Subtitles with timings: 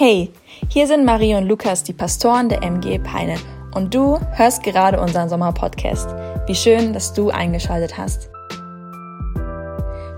[0.00, 0.30] Hey,
[0.68, 3.34] hier sind Marie und Lukas, die Pastoren der MG Peine.
[3.74, 6.08] Und du hörst gerade unseren Sommerpodcast.
[6.46, 8.30] Wie schön, dass du eingeschaltet hast.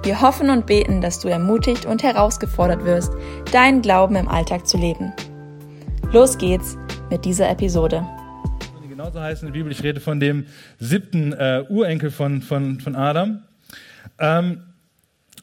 [0.02, 3.14] Wir hoffen und beten, dass du ermutigt und herausgefordert wirst,
[3.52, 5.14] deinen Glauben im Alltag zu leben.
[6.12, 6.76] Los geht's
[7.08, 8.06] mit dieser Episode.
[8.86, 10.44] Genauso heißt in der Bibel, ich rede von dem
[10.78, 13.44] siebten äh, Urenkel von, von, von Adam.
[14.18, 14.60] Ähm,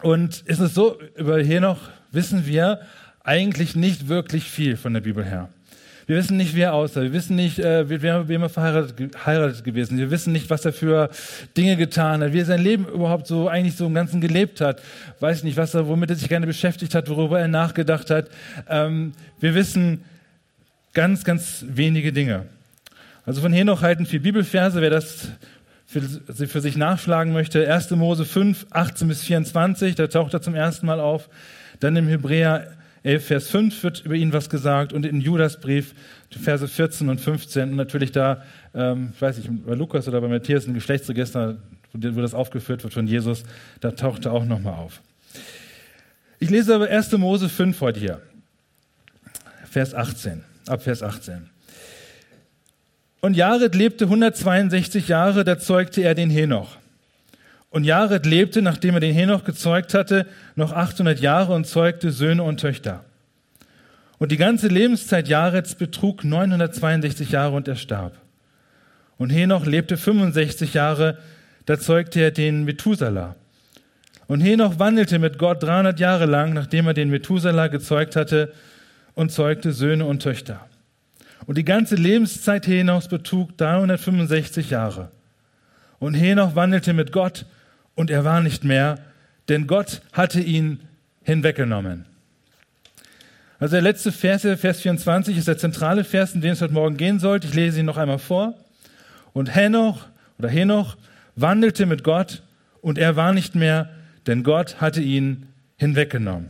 [0.03, 1.79] und ist es so, über hier noch
[2.11, 2.81] wissen wir,
[3.27, 5.49] eigentlich nicht wirklich viel von der Bibel her.
[6.07, 7.01] Wir wissen nicht, wie er aussah.
[7.01, 9.97] Wir wissen nicht, äh, wer, wem er verheiratet gewesen.
[9.97, 11.09] Wir wissen nicht, was er für
[11.57, 14.81] Dinge getan hat, wie er sein Leben überhaupt so eigentlich so im Ganzen gelebt hat.
[15.19, 18.29] Weiß nicht, was er, womit er sich gerne beschäftigt hat, worüber er nachgedacht hat.
[18.69, 19.11] Ähm,
[19.41, 20.05] wir wissen
[20.93, 22.45] ganz, ganz wenige Dinge.
[23.25, 25.27] Also von hier noch halten vier Bibelverse, wer das
[25.85, 26.01] für,
[26.47, 27.69] für sich nachschlagen möchte.
[27.69, 27.91] 1.
[27.91, 31.27] Mose 5, 18 bis 24, da taucht er zum ersten Mal auf.
[31.81, 32.76] Dann im Hebräer
[33.07, 35.93] 11, Vers 5 wird über ihn was gesagt und in Judasbrief,
[36.29, 38.43] Verse 14 und 15 und natürlich da,
[38.75, 41.57] ähm, ich weiß nicht, bei Lukas oder bei Matthäus ein Geschlechtsregister,
[41.93, 43.43] wo das aufgeführt wird von Jesus,
[43.79, 45.01] da taucht er auch nochmal auf.
[46.39, 47.13] Ich lese aber 1.
[47.13, 48.21] Mose 5 heute hier,
[49.69, 51.49] Vers 18, ab Vers 18.
[53.21, 56.77] Und Jared lebte 162 Jahre, da zeugte er den Henoch.
[57.69, 62.43] Und Jared lebte, nachdem er den Henoch gezeugt hatte, noch 800 Jahre und zeugte Söhne
[62.43, 63.03] und Töchter.
[64.19, 68.13] Und die ganze Lebenszeit Jareds betrug 962 Jahre und er starb.
[69.17, 71.17] Und Henoch lebte 65 Jahre,
[71.65, 73.35] da zeugte er den Methuselah.
[74.27, 78.53] Und Henoch wandelte mit Gott 300 Jahre lang, nachdem er den Methuselah gezeugt hatte
[79.15, 80.67] und zeugte Söhne und Töchter.
[81.45, 85.11] Und die ganze Lebenszeit Henochs betrug 365 Jahre.
[85.99, 87.45] Und Henoch wandelte mit Gott
[87.95, 88.99] und er war nicht mehr,
[89.47, 90.81] denn Gott hatte ihn
[91.23, 92.05] hinweggenommen.
[93.59, 96.95] Also der letzte Vers, Vers 24, ist der zentrale Vers, in den es heute Morgen
[96.95, 97.47] gehen sollte.
[97.47, 98.53] Ich lese ihn noch einmal vor.
[99.33, 100.05] Und Henoch
[100.37, 100.95] oder Henoch
[101.35, 102.43] wandelte mit Gott
[102.81, 103.89] und er war nicht mehr,
[104.27, 105.47] denn Gott hatte ihn
[105.77, 106.49] hinweggenommen.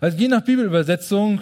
[0.00, 1.40] Also je nach Bibelübersetzung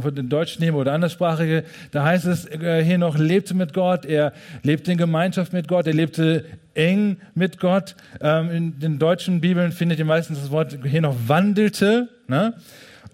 [0.00, 4.04] von den Deutschen nehmen oder anderssprachige, da heißt es äh, hier noch, lebte mit Gott,
[4.04, 4.32] er
[4.62, 6.44] lebte in Gemeinschaft mit Gott, er lebte
[6.74, 7.96] eng mit Gott.
[8.20, 12.08] Ähm, in den deutschen Bibeln findet ihr meistens das Wort hier noch wandelte.
[12.28, 12.54] Ne?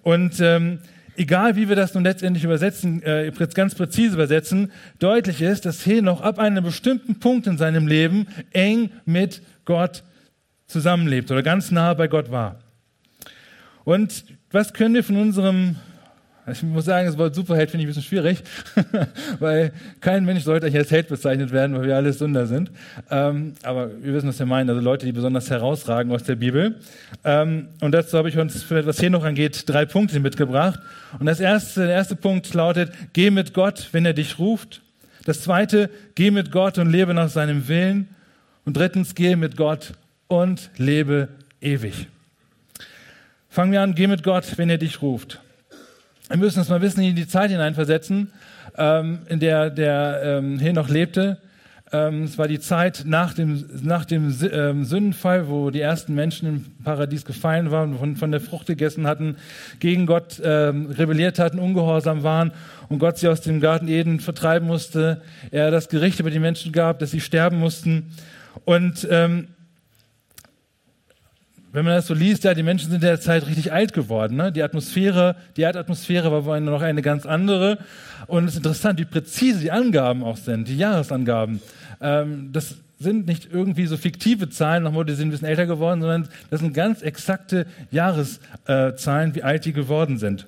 [0.03, 0.81] Und ähm,
[1.17, 6.21] egal wie wir das nun letztendlich übersetzen, äh, ganz präzise übersetzen, deutlich ist, dass Henoch
[6.21, 10.03] ab einem bestimmten Punkt in seinem Leben eng mit Gott
[10.67, 12.61] zusammenlebt oder ganz nah bei Gott war.
[13.85, 15.77] Und was können wir von unserem
[16.47, 18.43] ich muss sagen, das Wort Superheld finde ich ein bisschen schwierig,
[19.39, 22.71] weil kein Mensch sollte als Held bezeichnet werden, weil wir alle Sünder sind.
[23.11, 26.81] Ähm, aber wir wissen, was wir meinen, also Leute, die besonders herausragen aus der Bibel.
[27.25, 30.81] Ähm, und dazu habe ich uns, für was hier noch angeht, drei Punkte mitgebracht.
[31.19, 34.83] Und das erste, der erste Punkt lautet, geh mit Gott, wenn er dich ruft.
[35.25, 38.09] Das zweite, geh mit Gott und lebe nach seinem Willen.
[38.67, 39.93] Und drittens, geh mit Gott
[40.29, 41.29] und lebe
[41.63, 42.09] ewig.
[43.49, 45.41] Fangen wir an, geh mit Gott, wenn er dich ruft.
[46.31, 48.33] Wir müssen uns mal wissen, in die Zeit hineinversetzen,
[48.79, 51.37] ähm, in der der ähm, Henoch lebte.
[51.93, 56.49] Ähm, es war die Zeit nach dem, nach dem ähm, Sündenfall, wo die ersten Menschen
[56.49, 59.37] im Paradies gefallen waren, von, von der Frucht gegessen hatten,
[59.81, 62.53] gegen Gott ähm, rebelliert hatten, ungehorsam waren
[62.89, 65.21] und Gott sie aus dem Garten Eden vertreiben musste.
[65.51, 68.13] Er das Gericht über die Menschen gab, dass sie sterben mussten.
[68.65, 69.49] Und ähm,
[71.75, 74.37] wenn man das so liest, ja, die Menschen sind in der Zeit richtig alt geworden.
[74.37, 74.53] Ne?
[74.53, 77.79] Die Atmosphäre, die Erdatmosphäre war noch eine ganz andere.
[78.29, 81.61] Und es ist interessant, wie präzise die Angaben auch sind, die Jahresangaben.
[82.01, 86.01] Ähm, das sind nicht irgendwie so fiktive Zahlen, nach die sind ein bisschen älter geworden,
[86.01, 90.47] sondern das sind ganz exakte Jahreszahlen, wie alt die geworden sind.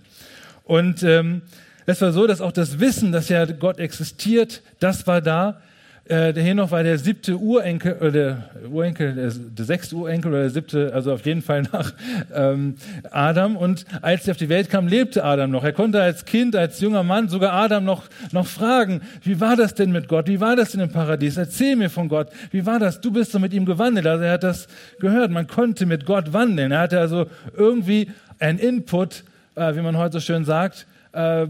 [0.62, 1.42] Und ähm,
[1.86, 5.60] es war so, dass auch das Wissen, dass ja Gott existiert, das war da.
[6.08, 10.42] Äh, der Henoch war der siebte Urenkel, oder der Urenkel, der, der, sechste Urenkel oder
[10.42, 11.92] der siebte, also auf jeden Fall nach
[12.32, 12.76] ähm,
[13.10, 13.56] Adam.
[13.56, 15.64] Und als er auf die Welt kam, lebte Adam noch.
[15.64, 19.74] Er konnte als Kind, als junger Mann sogar Adam noch, noch fragen, wie war das
[19.74, 20.28] denn mit Gott?
[20.28, 21.38] Wie war das denn im Paradies?
[21.38, 22.28] Erzähl mir von Gott.
[22.52, 23.00] Wie war das?
[23.00, 24.06] Du bist so mit ihm gewandelt.
[24.06, 24.68] Also er hat das
[25.00, 25.32] gehört.
[25.32, 26.70] Man konnte mit Gott wandeln.
[26.70, 27.26] Er hatte also
[27.56, 29.24] irgendwie einen Input,
[29.56, 31.48] äh, wie man heute so schön sagt, äh,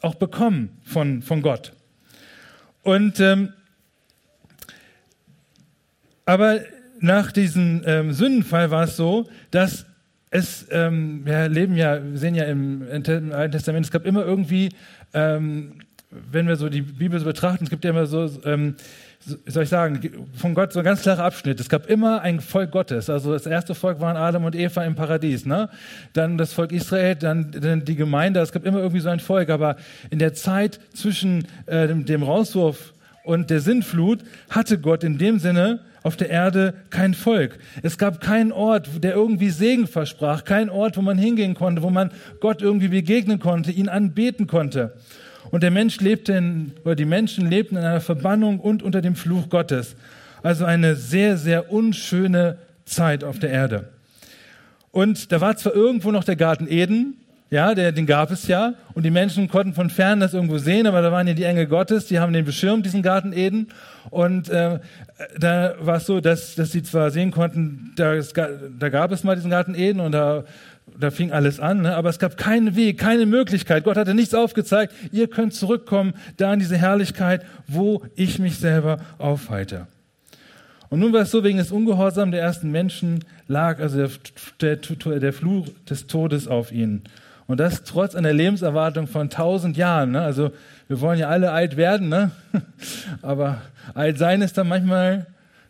[0.00, 1.72] auch bekommen von, von Gott.
[2.84, 3.52] Und ähm,
[6.28, 6.60] aber
[7.00, 9.86] nach diesem ähm, Sündenfall war es so, dass
[10.30, 14.24] es, ähm, wir leben ja, wir sehen ja im, im Alten Testament, es gab immer
[14.24, 14.68] irgendwie
[15.14, 15.80] ähm,
[16.10, 18.76] wenn wir so die Bibel so betrachten, es gibt ja immer so, ähm,
[19.46, 21.60] soll ich sagen, von Gott so ein ganz klarer Abschnitt.
[21.60, 23.10] Es gab immer ein Volk Gottes.
[23.10, 25.44] Also das erste Volk waren Adam und Eva im Paradies.
[25.44, 25.68] Ne?
[26.14, 28.40] Dann das Volk Israel, dann, dann die Gemeinde.
[28.40, 29.50] Es gab immer irgendwie so ein Volk.
[29.50, 29.76] Aber
[30.08, 32.94] in der Zeit zwischen äh, dem, dem Rauswurf
[33.28, 37.58] und der Sintflut hatte Gott in dem Sinne auf der Erde kein Volk.
[37.82, 41.90] Es gab keinen Ort, der irgendwie Segen versprach, kein Ort, wo man hingehen konnte, wo
[41.90, 42.10] man
[42.40, 44.94] Gott irgendwie begegnen konnte, ihn anbeten konnte.
[45.50, 49.14] Und der Mensch lebte in, oder die Menschen lebten in einer Verbannung und unter dem
[49.14, 49.94] Fluch Gottes.
[50.42, 53.90] Also eine sehr, sehr unschöne Zeit auf der Erde.
[54.90, 57.18] Und da war zwar irgendwo noch der Garten Eden,
[57.50, 60.86] ja, der, den gab es ja, und die Menschen konnten von fern das irgendwo sehen,
[60.86, 63.68] aber da waren ja die Engel Gottes, die haben den beschirmt, diesen Garten Eden.
[64.10, 64.80] Und äh,
[65.38, 68.14] da war es so, dass, dass sie zwar sehen konnten, da,
[68.78, 70.44] da gab es mal diesen Garten Eden und da
[70.98, 71.94] da fing alles an, ne?
[71.94, 73.84] aber es gab keinen Weg, keine Möglichkeit.
[73.84, 74.92] Gott hatte nichts aufgezeigt.
[75.12, 79.86] Ihr könnt zurückkommen da in diese Herrlichkeit, wo ich mich selber aufhalte.
[80.90, 84.08] Und nun war es so, wegen des Ungehorsams der ersten Menschen lag also
[84.60, 87.02] der, der, der Fluch des Todes auf ihnen.
[87.48, 90.12] Und das trotz einer Lebenserwartung von tausend Jahren.
[90.12, 90.20] Ne?
[90.20, 90.52] Also
[90.86, 92.30] wir wollen ja alle alt werden, ne?
[93.22, 93.62] aber
[93.94, 95.26] alt sein ist dann manchmal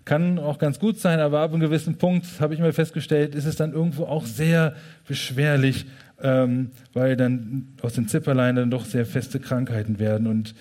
[0.09, 3.45] kann auch ganz gut sein, aber ab einem gewissen Punkt, habe ich mir festgestellt, ist
[3.45, 4.75] es dann irgendwo auch sehr
[5.07, 5.85] beschwerlich,
[6.23, 10.55] ähm, weil dann aus den Zipperlein dann doch sehr feste Krankheiten werden und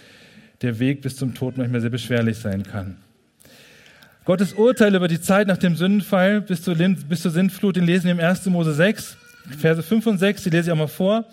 [0.61, 2.97] der Weg bis zum Tod manchmal sehr beschwerlich sein kann.
[4.25, 8.05] Gottes Urteil über die Zeit nach dem Sündenfall bis zur, bis zur Sintflut, den lesen
[8.07, 8.47] wir im 1.
[8.47, 9.15] Mose 6,
[9.57, 11.25] Verse 5 und 6, die lese ich auch mal vor.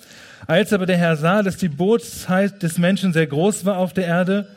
[0.47, 4.07] Als aber der Herr sah, dass die Bootzeit des Menschen sehr groß war auf der
[4.07, 4.49] Erde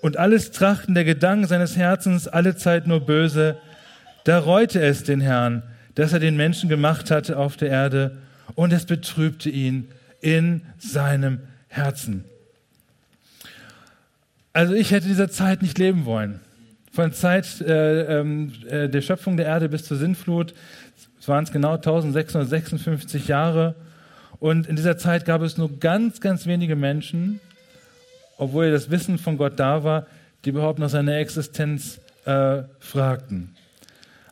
[0.00, 3.56] und alles Trachten der Gedanken seines Herzens alle Zeit nur böse,
[4.24, 5.62] da reute es den Herrn,
[5.94, 8.18] dass er den Menschen gemacht hatte auf der Erde,
[8.54, 9.88] und es betrübte ihn
[10.20, 12.24] in seinem Herzen.
[14.52, 16.40] Also ich hätte dieser Zeit nicht leben wollen.
[16.92, 20.52] Von Zeit äh, ähm, äh, der Schöpfung der Erde bis zur Sintflut
[21.28, 23.74] waren es genau 1656 Jahre.
[24.38, 27.40] Und in dieser Zeit gab es nur ganz, ganz wenige Menschen,
[28.38, 30.06] obwohl das Wissen von Gott da war,
[30.44, 33.54] die überhaupt nach seiner Existenz äh, fragten.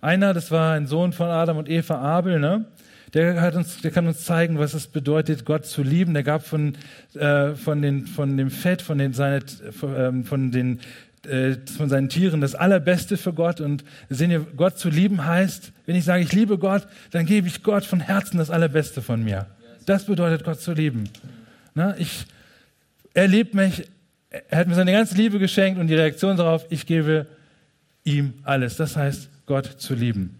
[0.01, 2.65] Einer, das war ein Sohn von Adam und Eva, Abel, ne?
[3.13, 6.15] Der, hat uns, der kann uns zeigen, was es bedeutet, Gott zu lieben.
[6.15, 6.77] Der gab von,
[7.15, 9.41] äh, von, den, von dem Fett, von den, seine,
[9.73, 10.79] von, ähm, von, den,
[11.27, 13.61] äh, von seinen Tieren das Allerbeste für Gott.
[13.61, 17.47] Und sehen wir, Gott zu lieben heißt, wenn ich sage, ich liebe Gott, dann gebe
[17.47, 19.47] ich Gott von Herzen das Allerbeste von mir.
[19.87, 21.09] Das bedeutet, Gott zu lieben.
[21.75, 22.27] Na, ich,
[23.15, 23.89] er liebt mich,
[24.49, 27.27] er hat mir seine ganze Liebe geschenkt und die Reaktion darauf, ich gebe
[28.05, 28.77] ihm alles.
[28.77, 30.39] Das heißt, Gott zu lieben.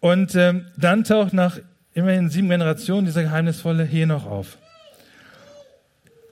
[0.00, 1.58] Und ähm, dann taucht nach
[1.94, 4.58] immerhin sieben Generationen dieser geheimnisvolle Henoch auf.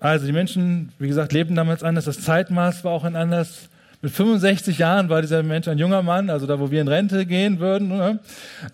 [0.02, 2.06] Also die Menschen, wie gesagt, lebten damals anders.
[2.06, 3.68] Das Zeitmaß war auch ein anderes.
[4.00, 7.24] Mit 65 Jahren war dieser Mensch ein junger Mann, also da, wo wir in Rente
[7.24, 8.18] gehen würden, ne?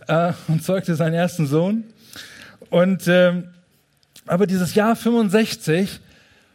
[0.07, 1.85] äh, und zeugte seinen ersten Sohn.
[2.71, 3.49] Und ähm,
[4.27, 6.01] aber dieses Jahr 65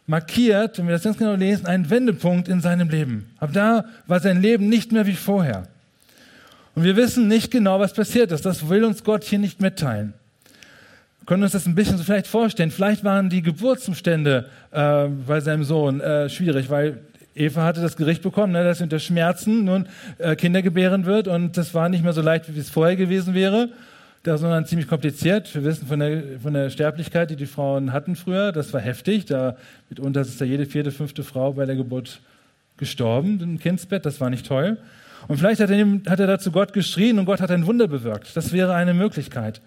[0.07, 3.29] markiert, wenn wir das ganz genau lesen, einen Wendepunkt in seinem Leben.
[3.37, 5.67] Ab da war sein Leben nicht mehr wie vorher.
[6.73, 8.43] Und wir wissen nicht genau, was passiert ist.
[8.43, 10.15] Das will uns Gott hier nicht mitteilen.
[11.25, 12.71] Können uns das ein bisschen so vielleicht vorstellen.
[12.71, 16.99] Vielleicht waren die Geburtsumstände äh, bei seinem Sohn äh, schwierig, weil
[17.35, 19.87] Eva hatte das Gericht bekommen, ne, dass unter Schmerzen nun
[20.17, 23.33] äh, Kinder gebären wird und das war nicht mehr so leicht, wie es vorher gewesen
[23.33, 23.69] wäre.
[24.23, 25.53] Das war ziemlich kompliziert.
[25.53, 29.25] Wir wissen von der, von der Sterblichkeit, die die Frauen hatten früher, das war heftig.
[29.25, 29.57] Da
[29.89, 32.21] mitunter ist da jede vierte, fünfte Frau bei der Geburt
[32.77, 34.05] gestorben im Kindsbett.
[34.05, 34.77] Das war nicht toll.
[35.27, 38.35] Und vielleicht hat er, hat er dazu Gott geschrien und Gott hat ein Wunder bewirkt.
[38.35, 39.61] Das wäre eine Möglichkeit.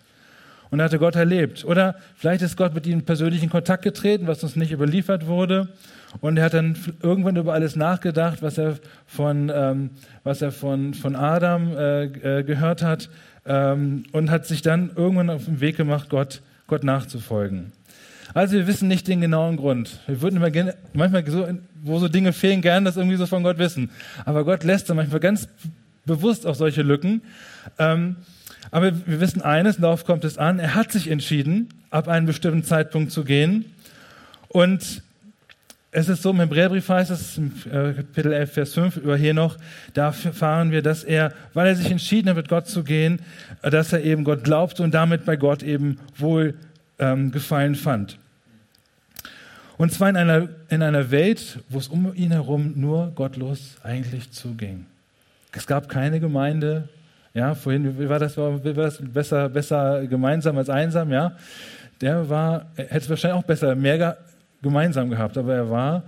[0.71, 1.65] Und hatte Gott erlebt.
[1.65, 5.69] Oder vielleicht ist Gott mit ihm in persönlichen Kontakt getreten, was uns nicht überliefert wurde.
[6.21, 9.91] Und er hat dann irgendwann über alles nachgedacht, was er von, ähm,
[10.25, 13.09] was er von, von Adam äh, äh, gehört hat,
[13.47, 17.73] ähm, und hat sich dann irgendwann auf den Weg gemacht, Gott, Gott nachzufolgen.
[18.35, 20.01] Also wir wissen nicht den genauen Grund.
[20.07, 21.47] Wir würden immer gerne, manchmal so,
[21.83, 23.91] wo so Dinge fehlen, gern das irgendwie so von Gott wissen.
[24.25, 25.49] Aber Gott lässt dann manchmal ganz
[26.05, 27.23] bewusst auch solche Lücken.
[27.79, 28.17] Ähm,
[28.71, 32.65] aber wir wissen eines, darauf kommt es an, er hat sich entschieden, ab einem bestimmten
[32.65, 33.65] Zeitpunkt zu gehen.
[34.49, 35.03] Und
[35.91, 39.33] es ist so, im Hebräerbrief heißt es, im äh, Kapitel 11, Vers 5 über hier
[39.33, 39.57] noch,
[39.95, 43.21] da erfahren wir, dass er, weil er sich entschieden hat, mit Gott zu gehen,
[43.63, 46.55] äh, dass er eben Gott glaubte und damit bei Gott eben wohl
[46.99, 48.19] ähm, Gefallen fand.
[49.79, 54.31] Und zwar in einer, in einer Welt, wo es um ihn herum nur gottlos eigentlich
[54.31, 54.87] zuging.
[55.53, 56.89] Es gab keine Gemeinde.
[57.37, 58.41] Ja, vorhin, wie war das, wie
[58.77, 61.37] war das besser, besser gemeinsam als einsam, ja?
[62.01, 64.17] Der war, hätte wahrscheinlich auch besser, mehr
[64.63, 66.03] gemeinsam gehabt, aber er war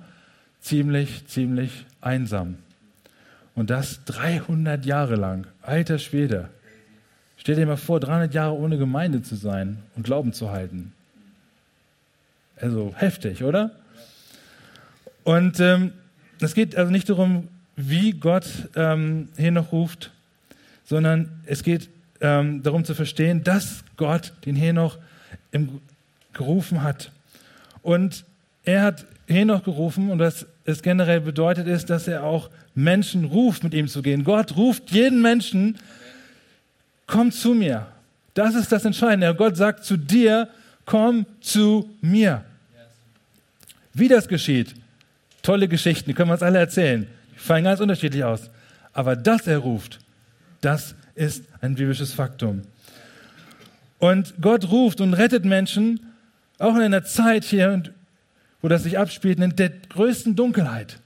[0.62, 2.56] ziemlich, ziemlich einsam.
[3.54, 5.46] Und das 300 Jahre lang.
[5.60, 6.48] Alter Schwede.
[7.36, 10.94] Stell dir mal vor, 300 Jahre ohne Gemeinde zu sein und Glauben zu halten.
[12.56, 13.72] Also heftig, oder?
[15.24, 15.92] Und ähm,
[16.40, 20.10] es geht also nicht darum, wie Gott ähm, Henoch ruft,
[20.88, 21.90] sondern es geht
[22.22, 24.96] ähm, darum zu verstehen, dass Gott den Henoch
[25.52, 25.80] im,
[26.32, 27.12] gerufen hat.
[27.82, 28.24] Und
[28.64, 33.64] er hat Henoch gerufen und was es generell bedeutet ist, dass er auch Menschen ruft,
[33.64, 34.24] mit ihm zu gehen.
[34.24, 35.76] Gott ruft jeden Menschen,
[37.06, 37.86] komm zu mir.
[38.32, 39.34] Das ist das Entscheidende.
[39.34, 40.48] Gott sagt zu dir,
[40.86, 42.44] komm zu mir.
[43.92, 44.74] Wie das geschieht,
[45.42, 47.06] tolle Geschichten, die können wir uns alle erzählen.
[47.34, 48.48] Die fallen ganz unterschiedlich aus.
[48.94, 49.98] Aber dass er ruft,
[50.60, 52.62] das ist ein biblisches Faktum.
[53.98, 56.00] Und Gott ruft und rettet Menschen,
[56.58, 57.82] auch in einer Zeit hier,
[58.62, 60.98] wo das sich abspielt, in der größten Dunkelheit.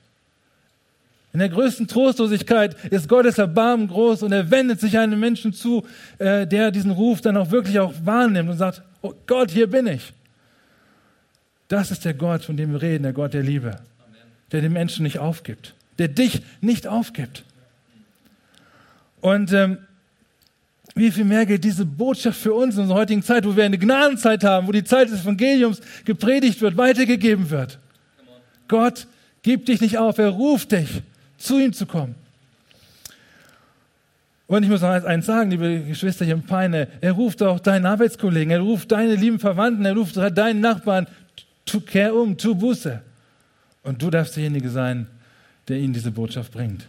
[1.32, 5.86] In der größten Trostlosigkeit ist Gottes Erbarmen groß und er wendet sich einem Menschen zu,
[6.18, 9.86] äh, der diesen Ruf dann auch wirklich auch wahrnimmt und sagt, oh Gott, hier bin
[9.86, 10.12] ich.
[11.68, 13.78] Das ist der Gott, von dem wir reden, der Gott der Liebe,
[14.52, 17.44] der den Menschen nicht aufgibt, der dich nicht aufgibt.
[19.22, 19.78] Und ähm,
[20.94, 23.78] wie viel mehr gilt diese Botschaft für uns in unserer heutigen Zeit, wo wir eine
[23.78, 27.78] Gnadenzeit haben, wo die Zeit des Evangeliums gepredigt wird, weitergegeben wird.
[28.68, 29.06] Gott
[29.42, 31.02] gibt dich nicht auf, er ruft dich,
[31.38, 32.14] zu ihm zu kommen.
[34.48, 37.86] Und ich muss noch eins sagen, liebe Geschwister hier im Peine, er ruft auch deinen
[37.86, 41.06] Arbeitskollegen, er ruft deine lieben Verwandten, er ruft deinen Nachbarn,
[41.64, 43.00] tu, kehr um, tu Buße.
[43.82, 45.06] Und du darfst derjenige sein,
[45.68, 46.84] der ihnen diese Botschaft bringt.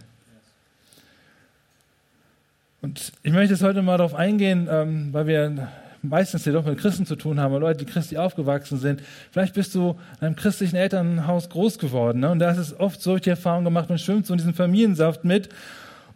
[2.84, 5.70] Und ich möchte jetzt heute mal darauf eingehen, ähm, weil wir
[6.02, 9.02] meistens hier doch mit Christen zu tun haben, Leute, die Christi aufgewachsen sind.
[9.32, 12.20] Vielleicht bist du in einem christlichen Elternhaus groß geworden.
[12.20, 12.30] Ne?
[12.30, 15.24] Und da ist es oft so, die Erfahrung gemacht, man schwimmt so in diesem Familiensaft
[15.24, 15.48] mit.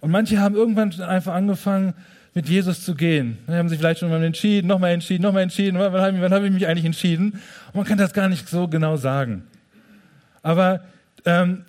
[0.02, 1.94] Und manche haben irgendwann einfach angefangen,
[2.34, 3.38] mit Jesus zu gehen.
[3.48, 5.80] Die haben sich vielleicht schon mal entschieden, nochmal entschieden, nochmal entschieden.
[5.80, 7.32] Wann habe ich, hab ich mich eigentlich entschieden?
[7.68, 9.44] Und man kann das gar nicht so genau sagen.
[10.44, 10.82] Aber
[11.24, 11.64] ähm,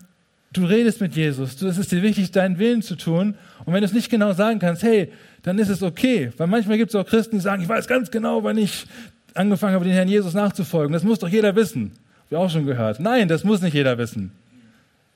[0.52, 1.56] du redest mit Jesus.
[1.56, 3.36] Du, es ist dir wichtig, deinen Willen zu tun.
[3.68, 6.32] Und wenn du es nicht genau sagen kannst, hey, dann ist es okay.
[6.38, 8.86] Weil manchmal gibt es auch Christen, die sagen, ich weiß ganz genau, wann ich
[9.34, 10.90] angefangen habe, den Herrn Jesus nachzufolgen.
[10.94, 11.92] Das muss doch jeder wissen.
[11.92, 12.98] Hab ich auch schon gehört.
[12.98, 14.32] Nein, das muss nicht jeder wissen.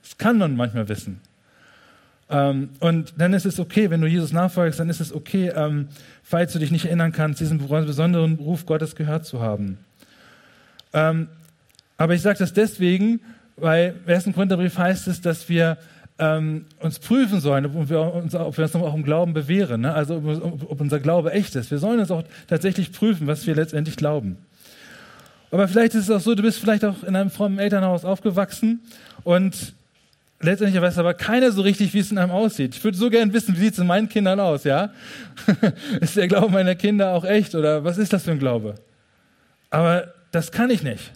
[0.02, 1.23] Das kann man manchmal wissen.
[2.28, 5.88] Ähm, und dann ist es okay, wenn du Jesus nachfolgst, dann ist es okay, ähm,
[6.23, 9.78] falls du dich nicht erinnern kannst, diesen besonderen Ruf Gottes gehört zu haben.
[10.92, 11.28] Ähm,
[11.97, 13.21] aber ich sage das deswegen,
[13.56, 15.78] weil im ersten Korintherbrief heißt es, dass wir
[16.19, 19.95] ähm, uns prüfen sollen, ob wir uns, ob wir uns auch im Glauben bewähren, ne?
[19.95, 21.71] also ob, ob unser Glaube echt ist.
[21.71, 24.37] Wir sollen uns auch tatsächlich prüfen, was wir letztendlich glauben.
[25.50, 28.81] Aber vielleicht ist es auch so, du bist vielleicht auch in einem frommen Elternhaus aufgewachsen
[29.25, 29.75] und
[30.40, 32.75] letztendlich weiß aber keiner so richtig, wie es in einem aussieht.
[32.75, 34.90] Ich würde so gern wissen, wie sieht es in meinen Kindern aus, ja?
[36.00, 38.75] ist der Glaube meiner Kinder auch echt oder was ist das für ein Glaube?
[39.71, 41.12] Aber das kann ich nicht.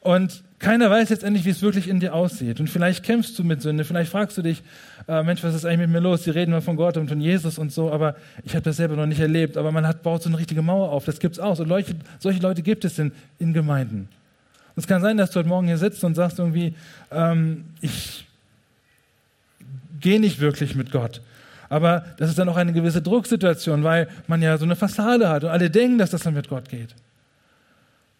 [0.00, 2.60] Und keiner weiß jetzt endlich, wie es wirklich in dir aussieht.
[2.60, 4.62] Und vielleicht kämpfst du mit Sünde, vielleicht fragst du dich,
[5.06, 6.24] äh, Mensch, was ist eigentlich mit mir los?
[6.24, 8.96] Sie reden mal von Gott und von Jesus und so, aber ich habe das selber
[8.96, 9.56] noch nicht erlebt.
[9.56, 11.56] Aber man hat, baut so eine richtige Mauer auf, das gibt es auch.
[11.56, 14.08] So solche, solche Leute gibt es in, in Gemeinden.
[14.74, 16.74] Und es kann sein, dass du heute Morgen hier sitzt und sagst irgendwie,
[17.10, 18.26] ähm, ich
[20.00, 21.20] gehe nicht wirklich mit Gott.
[21.68, 25.44] Aber das ist dann auch eine gewisse Drucksituation, weil man ja so eine Fassade hat
[25.44, 26.94] und alle denken, dass das dann mit Gott geht.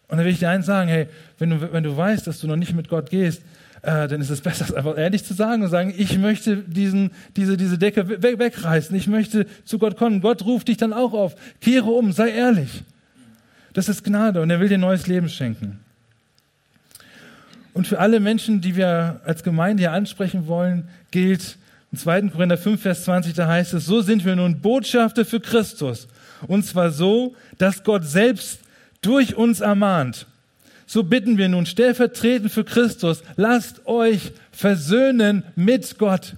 [0.07, 2.47] Und dann will ich dir eins sagen, hey, wenn du, wenn du weißt, dass du
[2.47, 3.41] noch nicht mit Gott gehst,
[3.81, 7.11] äh, dann ist es besser, es einfach ehrlich zu sagen und sagen, ich möchte diesen,
[7.35, 10.21] diese, diese Decke weg, wegreißen, ich möchte zu Gott kommen.
[10.21, 12.83] Gott ruft dich dann auch auf, kehre um, sei ehrlich.
[13.73, 15.79] Das ist Gnade und er will dir neues Leben schenken.
[17.73, 21.57] Und für alle Menschen, die wir als Gemeinde hier ansprechen wollen, gilt
[21.91, 22.29] im 2.
[22.29, 26.07] Korinther 5, Vers 20, da heißt es, so sind wir nun Botschafter für Christus.
[26.47, 28.61] Und zwar so, dass Gott selbst
[29.01, 30.25] durch uns ermahnt.
[30.85, 36.33] So bitten wir nun stellvertretend für Christus, lasst euch versöhnen mit Gott.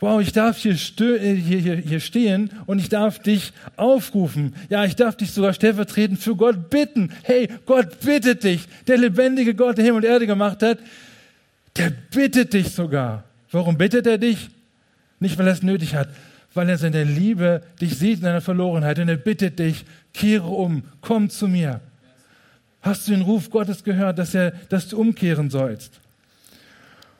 [0.00, 4.56] Wow, ich darf hier, äh, hier, hier, hier stehen und ich darf dich aufrufen.
[4.68, 7.12] Ja, ich darf dich sogar stellvertretend für Gott bitten.
[7.22, 8.62] Hey, Gott bittet dich.
[8.88, 10.78] Der lebendige Gott, der Himmel und Erde gemacht hat,
[11.76, 13.22] der bittet dich sogar.
[13.52, 14.50] Warum bittet er dich?
[15.20, 16.08] Nicht, weil er es nötig hat,
[16.54, 20.84] weil er seine Liebe dich sieht in deiner Verlorenheit und er bittet dich, kehre um,
[21.00, 21.80] komm zu mir.
[22.80, 26.00] Hast du den Ruf Gottes gehört, dass, er, dass du umkehren sollst?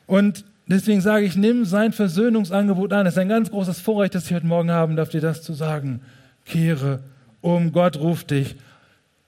[0.06, 3.06] Und deswegen sage ich, nimm sein Versöhnungsangebot an.
[3.06, 5.52] Es ist ein ganz großes Vorrecht, dass ich heute Morgen haben darf, dir das zu
[5.52, 6.00] sagen.
[6.44, 7.00] Kehre
[7.40, 8.56] um, Gott ruft dich.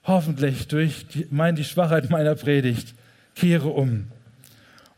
[0.05, 2.93] hoffentlich durch die, mein, die Schwachheit meiner Predigt,
[3.35, 4.05] kehre um.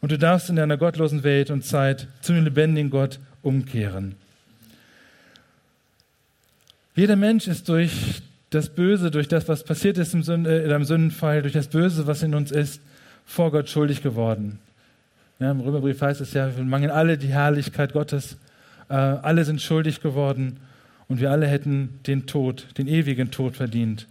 [0.01, 4.15] Und du darfst in deiner gottlosen Welt und Zeit zu dem lebendigen Gott umkehren.
[6.97, 10.83] Jeder Mensch ist durch das Böse, durch das, was passiert ist im, Sünde, äh, im
[10.83, 12.81] Sündenfall, durch das Böse, was in uns ist,
[13.23, 14.57] vor Gott schuldig geworden.
[15.37, 18.37] Ja, Im Römerbrief heißt es ja, wir mangeln alle die Herrlichkeit Gottes.
[18.89, 20.59] Äh, alle sind schuldig geworden
[21.07, 24.07] und wir alle hätten den Tod, den ewigen Tod verdient.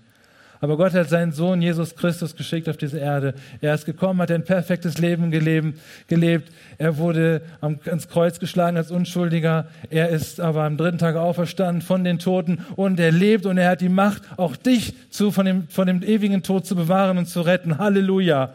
[0.67, 3.35] Aber Gott hat seinen Sohn Jesus Christus geschickt auf diese Erde.
[3.61, 6.51] Er ist gekommen, hat ein perfektes Leben gelebt.
[6.77, 9.69] Er wurde ans Kreuz geschlagen als Unschuldiger.
[9.91, 13.71] Er ist aber am dritten Tag auferstanden von den Toten und er lebt und er
[13.71, 17.27] hat die Macht, auch dich zu, von, dem, von dem ewigen Tod zu bewahren und
[17.27, 17.79] zu retten.
[17.79, 18.53] Halleluja.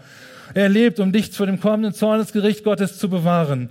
[0.54, 3.70] Er lebt, um dich vor dem kommenden Zornesgericht Gottes zu bewahren.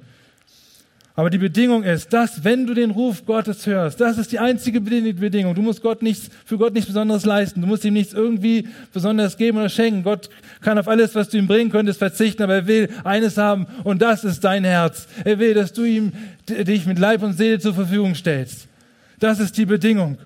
[1.20, 4.80] Aber die Bedingung ist, dass, wenn du den Ruf Gottes hörst, das ist die einzige
[4.80, 5.54] Bedingung.
[5.54, 7.60] Du musst Gott nichts, für Gott nichts Besonderes leisten.
[7.60, 10.02] Du musst ihm nichts irgendwie Besonderes geben oder schenken.
[10.02, 10.30] Gott
[10.62, 14.00] kann auf alles, was du ihm bringen könntest, verzichten, aber er will eines haben und
[14.00, 15.08] das ist dein Herz.
[15.22, 16.12] Er will, dass du ihm
[16.48, 18.66] dich mit Leib und Seele zur Verfügung stellst.
[19.18, 20.16] Das ist die Bedingung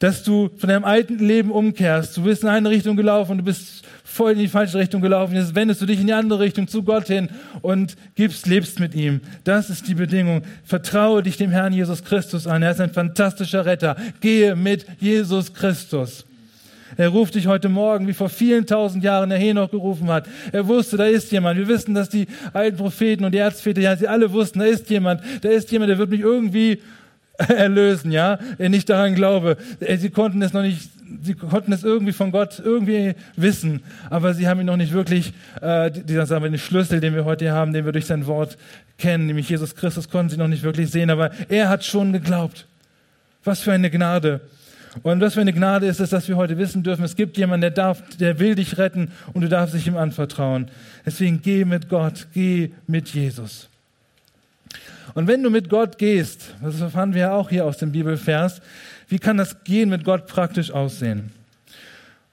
[0.00, 2.16] dass du von deinem alten Leben umkehrst.
[2.16, 5.34] Du bist in eine Richtung gelaufen du bist voll in die falsche Richtung gelaufen.
[5.34, 7.28] Jetzt wendest du dich in die andere Richtung zu Gott hin
[7.62, 9.20] und gibst, lebst mit ihm.
[9.44, 10.42] Das ist die Bedingung.
[10.64, 12.62] Vertraue dich dem Herrn Jesus Christus an.
[12.62, 13.96] Er ist ein fantastischer Retter.
[14.20, 16.26] Gehe mit Jesus Christus.
[16.96, 20.26] Er ruft dich heute Morgen, wie vor vielen tausend Jahren der Henoch gerufen hat.
[20.50, 21.58] Er wusste, da ist jemand.
[21.58, 24.90] Wir wissen, dass die alten Propheten und die Erzväter, ja, sie alle wussten, da ist
[24.90, 26.82] jemand, da ist jemand, der wird mich irgendwie
[27.48, 29.56] erlösen, ja, nicht daran glaube.
[29.96, 30.90] Sie konnten es noch nicht,
[31.22, 35.32] sie konnten es irgendwie von Gott irgendwie wissen, aber sie haben ihn noch nicht wirklich,
[35.62, 38.58] äh, dieser sagen wir, den Schlüssel, den wir heute haben, den wir durch sein Wort
[38.98, 42.66] kennen, nämlich Jesus Christus, konnten sie noch nicht wirklich sehen, aber er hat schon geglaubt.
[43.42, 44.42] Was für eine Gnade.
[45.02, 47.62] Und was für eine Gnade ist es, dass wir heute wissen dürfen, es gibt jemanden,
[47.62, 50.68] der darf, der will dich retten und du darfst dich ihm anvertrauen.
[51.06, 53.69] Deswegen geh mit Gott, geh mit Jesus.
[55.14, 58.60] Und wenn du mit Gott gehst, das erfahren wir ja auch hier aus dem Bibelvers,
[59.08, 61.32] wie kann das Gehen mit Gott praktisch aussehen?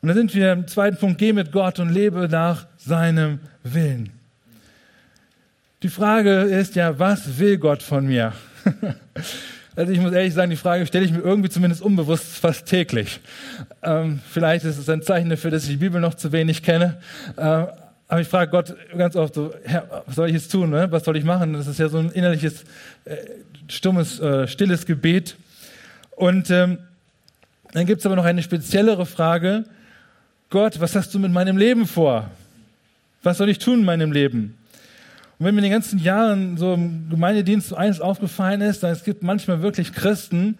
[0.01, 4.11] Und da sind wir im zweiten Punkt, geh mit Gott und lebe nach seinem Willen.
[5.83, 8.33] Die Frage ist ja, was will Gott von mir?
[9.77, 13.19] Also ich muss ehrlich sagen, die Frage stelle ich mir irgendwie zumindest unbewusst fast täglich.
[13.83, 16.97] Ähm, vielleicht ist es ein Zeichen dafür, dass ich die Bibel noch zu wenig kenne.
[17.35, 17.67] Äh,
[18.07, 20.69] aber ich frage Gott ganz oft so, Herr, was soll ich jetzt tun?
[20.69, 20.87] Ne?
[20.91, 21.53] Was soll ich machen?
[21.53, 22.63] Das ist ja so ein innerliches,
[23.05, 23.17] äh,
[23.67, 25.35] stummes, äh, stilles Gebet.
[26.11, 26.77] Und ähm,
[27.73, 29.65] dann gibt es aber noch eine speziellere Frage.
[30.49, 32.31] Gott, was hast du mit meinem Leben vor?
[33.23, 34.57] Was soll ich tun in meinem Leben?
[35.37, 38.91] Und wenn mir in den ganzen Jahren so im Gemeindedienst so eines aufgefallen ist, dann
[38.91, 40.57] es gibt manchmal wirklich Christen,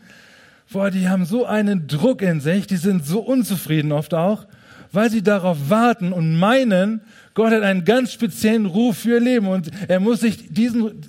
[0.72, 4.46] boah, die haben so einen Druck in sich, die sind so unzufrieden oft auch,
[4.92, 7.02] weil sie darauf warten und meinen,
[7.34, 11.02] Gott hat einen ganz speziellen Ruf für ihr Leben und er muss sich diesen,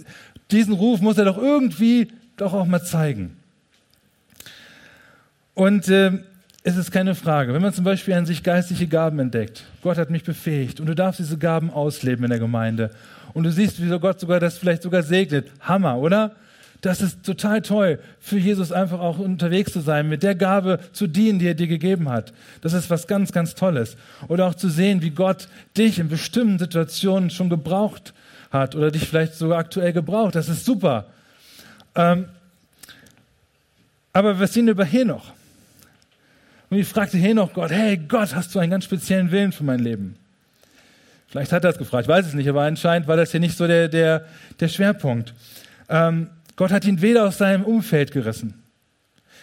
[0.50, 3.36] diesen Ruf muss er doch irgendwie doch auch mal zeigen.
[5.54, 6.12] Und äh,
[6.62, 10.10] es ist keine Frage, wenn man zum Beispiel an sich geistliche Gaben entdeckt, Gott hat
[10.10, 12.90] mich befähigt und du darfst diese Gaben ausleben in der Gemeinde
[13.34, 15.50] und du siehst, wie Gott sogar das vielleicht sogar segnet.
[15.60, 16.36] Hammer, oder?
[16.80, 21.08] Das ist total toll, für Jesus einfach auch unterwegs zu sein, mit der Gabe zu
[21.08, 22.32] dienen, die er dir gegeben hat.
[22.60, 23.96] Das ist was ganz, ganz Tolles.
[24.28, 28.14] Oder auch zu sehen, wie Gott dich in bestimmten Situationen schon gebraucht
[28.50, 30.36] hat oder dich vielleicht sogar aktuell gebraucht.
[30.36, 31.06] Das ist super.
[31.96, 32.26] Ähm,
[34.12, 35.32] aber wir sehen über Henoch.
[36.70, 39.80] Und ich fragte Henoch Gott, hey Gott, hast du einen ganz speziellen Willen für mein
[39.80, 40.16] Leben?
[41.28, 43.56] Vielleicht hat er es gefragt, ich weiß es nicht, aber anscheinend war das hier nicht
[43.56, 44.24] so der, der,
[44.60, 45.34] der Schwerpunkt.
[45.88, 48.52] Ähm, Gott hat ihn weder aus seinem Umfeld gerissen.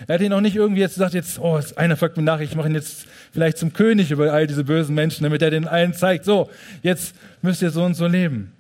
[0.06, 2.56] Er hat ihn auch nicht irgendwie jetzt gesagt, jetzt, oh, einer folgt mir nach, ich
[2.56, 5.94] mache ihn jetzt vielleicht zum König über all diese bösen Menschen, damit er den allen
[5.94, 6.50] zeigt, so,
[6.84, 8.52] jetzt müsst ihr so und so leben.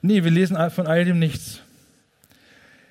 [0.00, 1.60] Nee, wir lesen von all dem nichts.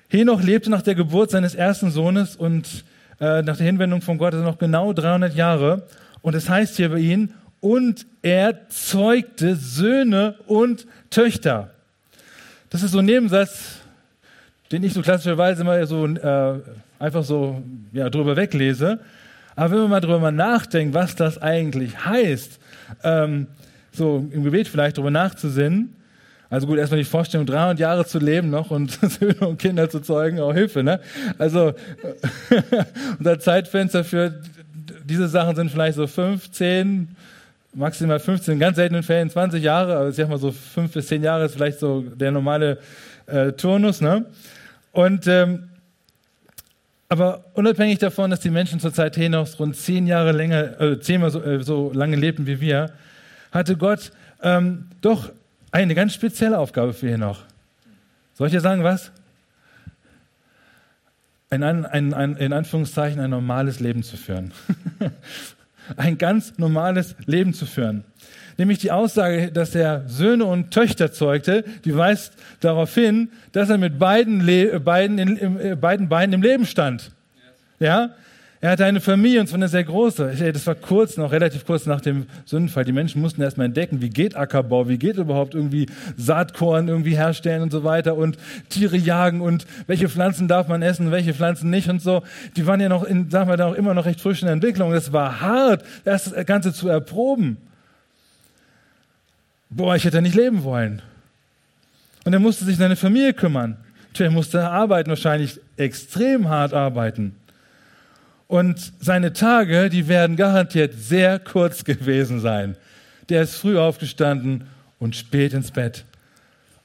[0.08, 2.84] Henoch lebte nach der Geburt seines ersten Sohnes und
[3.20, 5.88] äh, nach der Hinwendung von Gott also noch genau 300 Jahre.
[6.22, 11.70] Und es heißt hier bei ihm, und er zeugte Söhne und Töchter.
[12.70, 13.80] Das ist so ein Nebensatz,
[14.74, 16.60] den ich so klassischerweise mal so äh,
[16.98, 18.98] einfach so ja, drüber weglese.
[19.54, 22.58] Aber wenn man mal drüber nachdenkt, was das eigentlich heißt,
[23.04, 23.46] ähm,
[23.92, 25.94] so im Gebet vielleicht drüber nachzusinnen,
[26.50, 30.00] also gut, erstmal die Vorstellung, 300 Jahre zu leben noch und Söhne und Kinder zu
[30.00, 30.98] zeugen, auch Hilfe, ne?
[31.38, 31.72] Also
[33.20, 34.42] unser Zeitfenster für
[35.04, 37.14] diese Sachen sind vielleicht so 15,
[37.74, 41.06] maximal 15, in ganz seltenen Fällen 20 Jahre, also ich sag mal so 5 bis
[41.06, 42.78] 10 Jahre ist vielleicht so der normale
[43.26, 44.26] äh, Turnus, ne?
[44.94, 45.68] Und ähm,
[47.08, 51.30] Aber unabhängig davon, dass die Menschen zur Zeit Henochs rund zehn Jahre länger, äh, zehnmal
[51.30, 52.92] so, äh, so lange lebten wie wir,
[53.52, 55.30] hatte Gott ähm, doch
[55.70, 57.42] eine ganz spezielle Aufgabe für Henoch.
[58.34, 59.10] Soll ich dir sagen, was?
[61.50, 64.52] Ein, ein, ein, in Anführungszeichen ein normales Leben zu führen.
[65.96, 68.04] ein ganz normales Leben zu führen.
[68.56, 73.78] Nämlich die Aussage, dass er Söhne und Töchter zeugte, die weist darauf hin, dass er
[73.78, 77.10] mit beiden, Le beiden, in, in, äh, beiden Beinen im Leben stand.
[77.80, 78.10] Ja?
[78.64, 80.52] Er hatte eine Familie und zwar eine sehr große.
[80.54, 82.86] Das war kurz, noch relativ kurz nach dem Sündenfall.
[82.86, 85.84] Die Menschen mussten erstmal entdecken, wie geht Ackerbau, wie geht überhaupt irgendwie
[86.16, 88.38] Saatkorn irgendwie herstellen und so weiter und
[88.70, 92.22] Tiere jagen und welche Pflanzen darf man essen, welche Pflanzen nicht und so.
[92.56, 94.54] Die waren ja noch, in, sagen wir da auch immer noch recht frisch in der
[94.54, 94.92] Entwicklung.
[94.92, 97.58] Das war hart, das Ganze zu erproben.
[99.76, 101.02] Boah, ich hätte nicht leben wollen.
[102.24, 103.76] Und er musste sich um seine Familie kümmern.
[104.16, 107.34] Er musste arbeiten, wahrscheinlich extrem hart arbeiten.
[108.46, 112.76] Und seine Tage, die werden garantiert sehr kurz gewesen sein.
[113.28, 114.68] Der ist früh aufgestanden
[115.00, 116.04] und spät ins Bett.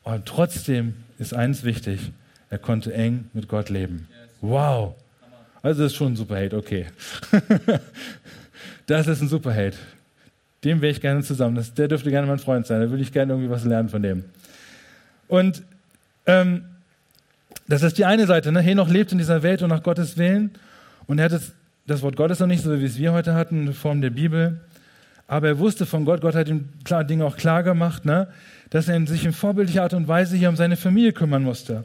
[0.01, 2.11] Und trotzdem ist eins wichtig,
[2.49, 4.07] er konnte eng mit Gott leben.
[4.41, 4.95] Wow.
[5.61, 6.87] Also das ist schon ein Superheld, okay.
[8.87, 9.77] das ist ein Superheld.
[10.63, 11.55] Dem wäre ich gerne zusammen.
[11.55, 12.81] Das, der dürfte gerne mein Freund sein.
[12.81, 14.25] Da würde ich gerne irgendwie was lernen von dem.
[15.27, 15.63] Und
[16.25, 16.63] ähm,
[17.67, 18.51] das ist die eine Seite.
[18.51, 18.59] Ne?
[18.61, 20.51] Henoch lebt in dieser Welt und nach Gottes Willen.
[21.07, 21.53] Und er hat das,
[21.87, 24.59] das Wort Gottes noch nicht, so wie es wir heute hatten, in Form der Bibel.
[25.27, 28.27] Aber er wusste von Gott, Gott hat ihm klar, Dinge auch klar gemacht, ne?
[28.71, 31.83] dass er sich in vorbildlicher Art und Weise hier um seine Familie kümmern musste.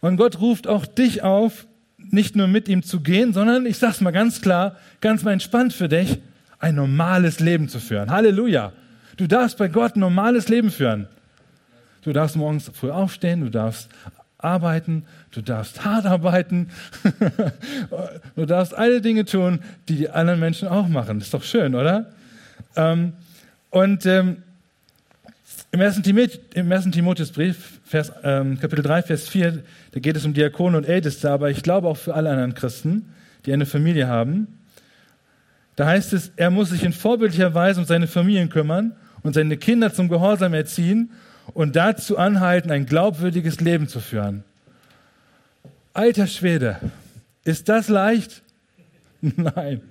[0.00, 1.66] Und Gott ruft auch dich auf,
[1.98, 5.32] nicht nur mit ihm zu gehen, sondern, ich sage es mal ganz klar, ganz mal
[5.32, 6.18] entspannt für dich,
[6.62, 8.10] ein normales Leben zu führen.
[8.10, 8.72] Halleluja.
[9.16, 11.08] Du darfst bei Gott ein normales Leben führen.
[12.02, 13.88] Du darfst morgens früh aufstehen, du darfst
[14.38, 16.70] arbeiten, du darfst hart arbeiten,
[18.36, 21.20] du darfst alle Dinge tun, die die anderen Menschen auch machen.
[21.20, 22.06] Ist doch schön, oder?
[22.76, 23.12] Ähm,
[23.70, 24.38] und ähm,
[25.72, 26.02] im ersten
[26.92, 31.50] Timotheusbrief, Vers, ähm, Kapitel 3, Vers 4, da geht es um Diakone und Älteste, aber
[31.50, 33.12] ich glaube auch für alle anderen Christen,
[33.46, 34.46] die eine Familie haben.
[35.76, 39.56] Da heißt es, er muss sich in vorbildlicher Weise um seine Familien kümmern und seine
[39.56, 41.10] Kinder zum Gehorsam erziehen
[41.54, 44.44] und dazu anhalten, ein glaubwürdiges Leben zu führen.
[45.94, 46.78] Alter Schwede,
[47.44, 48.42] ist das leicht?
[49.20, 49.82] Nein.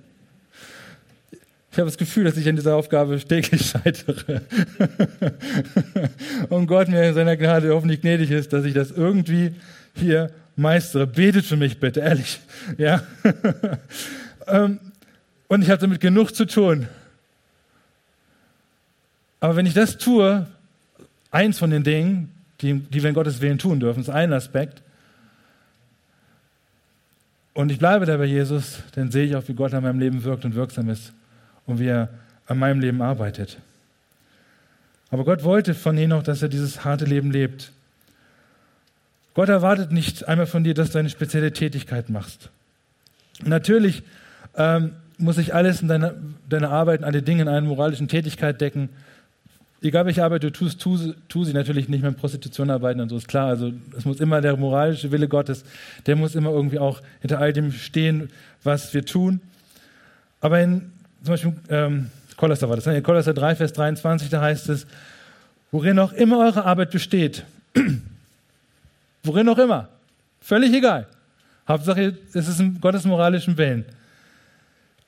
[1.70, 4.42] Ich habe das Gefühl, dass ich an dieser Aufgabe täglich scheitere.
[6.50, 9.54] und Gott mir in seiner Gnade hoffentlich gnädig ist, dass ich das irgendwie
[9.94, 11.06] hier meistere.
[11.06, 12.40] Betet für mich bitte, ehrlich.
[12.78, 13.02] Ja.
[14.48, 14.80] Ähm,
[15.52, 16.88] und ich habe damit genug zu tun.
[19.38, 20.46] Aber wenn ich das tue,
[21.30, 24.80] eins von den Dingen, die, die wir in Gottes Willen tun dürfen, ist ein Aspekt.
[27.52, 30.24] Und ich bleibe da bei Jesus, dann sehe ich auch, wie Gott an meinem Leben
[30.24, 31.12] wirkt und wirksam ist
[31.66, 32.08] und wie er
[32.46, 33.58] an meinem Leben arbeitet.
[35.10, 37.72] Aber Gott wollte von Henoch, dass er dieses harte Leben lebt.
[39.34, 42.48] Gott erwartet nicht einmal von dir, dass du eine spezielle Tätigkeit machst.
[43.44, 44.02] Natürlich
[44.56, 46.14] ähm, muss ich alles in deiner,
[46.48, 48.90] deiner Arbeit, in alle Dinge in einer moralischen Tätigkeit decken,
[49.82, 53.16] egal welche Arbeit du tust, tu, tu sie natürlich nicht mit Prostitution arbeiten und so
[53.16, 53.48] ist klar.
[53.48, 55.64] Also es muss immer der moralische Wille Gottes,
[56.06, 58.30] der muss immer irgendwie auch hinter all dem stehen,
[58.62, 59.40] was wir tun.
[60.40, 62.96] Aber in zum Beispiel ähm, Kolosser war das, ne?
[62.96, 64.86] in Kolosser 3, Vers 23, da heißt es,
[65.70, 67.44] worin auch immer eure Arbeit besteht,
[69.22, 69.88] worin auch immer,
[70.40, 71.06] völlig egal.
[71.68, 73.84] Hauptsache, es ist in Gottes moralischen Willen.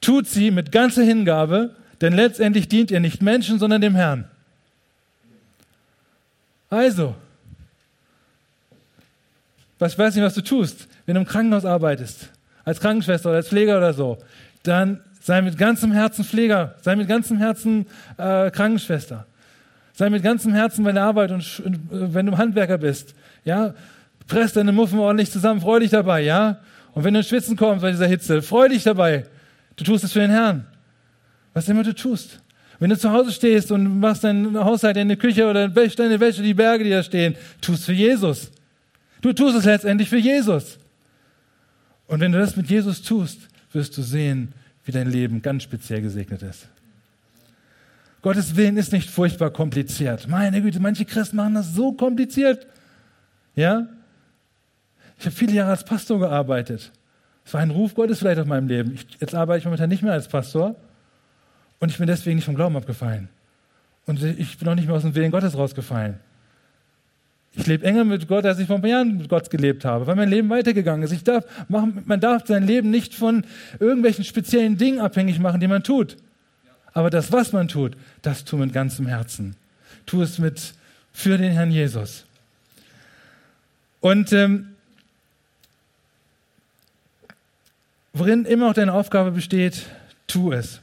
[0.05, 4.27] Tut sie mit ganzer Hingabe, denn letztendlich dient ihr nicht Menschen, sondern dem Herrn.
[6.69, 7.14] Also,
[9.79, 12.29] was weiß nicht, was du tust, wenn du im Krankenhaus arbeitest,
[12.67, 14.19] als Krankenschwester oder als Pfleger oder so,
[14.62, 17.87] dann sei mit ganzem Herzen Pfleger, sei mit ganzem Herzen
[18.19, 19.25] äh, Krankenschwester,
[19.95, 23.14] sei mit ganzem Herzen bei der Arbeit und äh, wenn du Handwerker bist,
[23.47, 23.73] ja,
[24.27, 26.59] press deine Muffen ordentlich zusammen, freu dich dabei, ja.
[26.93, 29.25] Und wenn du ins Schwitzen kommst bei dieser Hitze, freu dich dabei.
[29.77, 30.67] Du tust es für den Herrn.
[31.53, 32.41] Was immer du tust.
[32.79, 36.43] Wenn du zu Hause stehst und machst deinen Haushalt in der Küche oder deine Wäsche,
[36.43, 38.51] die Berge, die da stehen, tust für Jesus.
[39.21, 40.79] Du tust es letztendlich für Jesus.
[42.07, 44.53] Und wenn du das mit Jesus tust, wirst du sehen,
[44.85, 46.69] wie dein Leben ganz speziell gesegnet ist.
[48.23, 50.29] Gottes Willen ist nicht furchtbar kompliziert.
[50.29, 52.67] Meine Güte, manche Christen machen das so kompliziert.
[53.55, 53.87] Ja?
[55.19, 56.91] Ich habe viele Jahre als Pastor gearbeitet.
[57.44, 58.94] Es war ein Ruf Gottes vielleicht auf meinem Leben.
[58.94, 60.76] Ich, jetzt arbeite ich momentan nicht mehr als Pastor.
[61.78, 63.28] Und ich bin deswegen nicht vom Glauben abgefallen.
[64.07, 66.18] Und ich bin auch nicht mehr aus dem Willen Gottes rausgefallen.
[67.57, 70.07] Ich lebe enger mit Gott, als ich vor ein paar Jahren mit Gott gelebt habe,
[70.07, 71.12] weil mein Leben weitergegangen ist.
[71.12, 73.44] Ich darf, man darf sein Leben nicht von
[73.78, 76.16] irgendwelchen speziellen Dingen abhängig machen, die man tut.
[76.92, 79.57] Aber das, was man tut, das tu mit ganzem Herzen.
[80.07, 80.74] Tu es mit
[81.12, 82.24] für den Herrn Jesus.
[84.00, 84.74] Und ähm,
[88.14, 89.83] worin immer auch deine Aufgabe besteht,
[90.27, 90.81] tu es.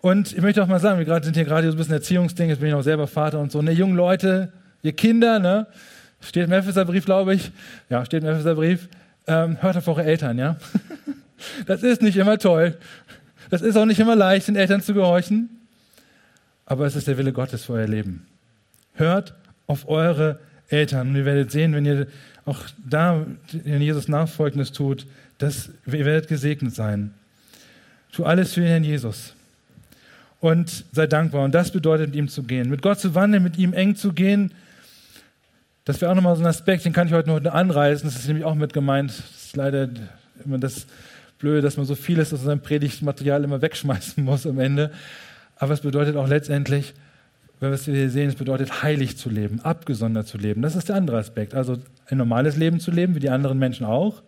[0.00, 2.50] Und ich möchte auch mal sagen, wir gerade sind hier gerade so ein bisschen Erziehungsding,
[2.50, 3.62] jetzt bin ich auch selber Vater und so.
[3.62, 4.52] Ne, jungen Leute,
[4.82, 5.66] ihr Kinder, ne,
[6.20, 7.50] steht im Epheserbrief, glaube ich,
[7.88, 8.88] ja, steht im Epheserbrief,
[9.26, 10.56] ähm, hört auf eure Eltern, ja.
[11.66, 12.76] Das ist nicht immer toll.
[13.50, 15.50] Das ist auch nicht immer leicht, den Eltern zu gehorchen.
[16.64, 18.26] Aber es ist der Wille Gottes für euer Leben.
[18.94, 19.34] Hört
[19.66, 21.08] auf eure Eltern.
[21.08, 22.06] Und ihr werdet sehen, wenn ihr
[22.46, 23.26] auch da
[23.64, 25.06] Jesus Nachfolgendes tut,
[25.38, 27.12] dass ihr werdet gesegnet sein.
[28.12, 29.34] Tu alles für den Herrn Jesus.
[30.40, 31.44] Und sei dankbar.
[31.44, 32.68] Und das bedeutet, mit ihm zu gehen.
[32.68, 34.52] Mit Gott zu wandeln, mit ihm eng zu gehen.
[35.84, 38.08] Das wäre auch nochmal so ein Aspekt, den kann ich heute noch anreißen.
[38.08, 39.10] Das ist nämlich auch mit gemeint.
[39.10, 39.88] Das ist leider
[40.44, 40.86] immer das
[41.38, 44.90] Blöde, dass man so vieles aus seinem Predigtmaterial immer wegschmeißen muss am Ende.
[45.56, 46.94] Aber es bedeutet auch letztendlich,
[47.60, 50.62] wenn wir es hier sehen, es bedeutet heilig zu leben, abgesondert zu leben.
[50.62, 51.54] Das ist der andere Aspekt.
[51.54, 54.22] Also ein normales Leben zu leben, wie die anderen Menschen auch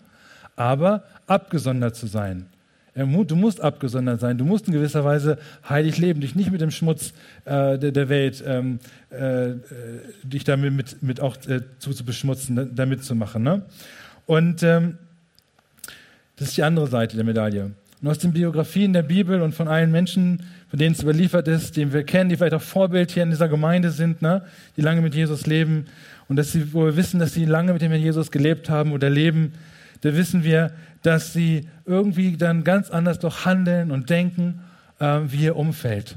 [0.56, 2.46] aber abgesondert zu sein.
[2.94, 4.38] Du musst abgesondert sein.
[4.38, 5.36] Du musst in gewisser Weise
[5.68, 7.12] heilig leben, dich nicht mit dem Schmutz
[7.44, 8.78] äh, der, der, Welt, ähm,
[9.10, 9.56] äh, äh
[10.22, 13.42] dich damit mit, mit auch äh, zu, zu beschmutzen, damit zu machen.
[13.42, 13.62] Ne?
[14.24, 14.96] Und ähm,
[16.36, 17.72] das ist die andere Seite der Medaille.
[18.00, 21.76] Und aus den Biografien der Bibel und von allen Menschen, von denen es überliefert ist,
[21.76, 24.42] den wir kennen, die vielleicht auch Vorbild hier in dieser Gemeinde sind, ne?
[24.78, 25.84] die lange mit Jesus leben
[26.28, 28.92] und dass sie, wo wir wissen, dass sie lange mit dem Herrn Jesus gelebt haben
[28.92, 29.52] oder leben,
[30.00, 34.60] da wissen wir, dass sie irgendwie dann ganz anders doch handeln und denken
[34.98, 36.16] äh, wie ihr Umfeld.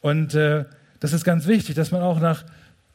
[0.00, 0.64] Und äh,
[1.00, 2.44] das ist ganz wichtig, dass man auch nach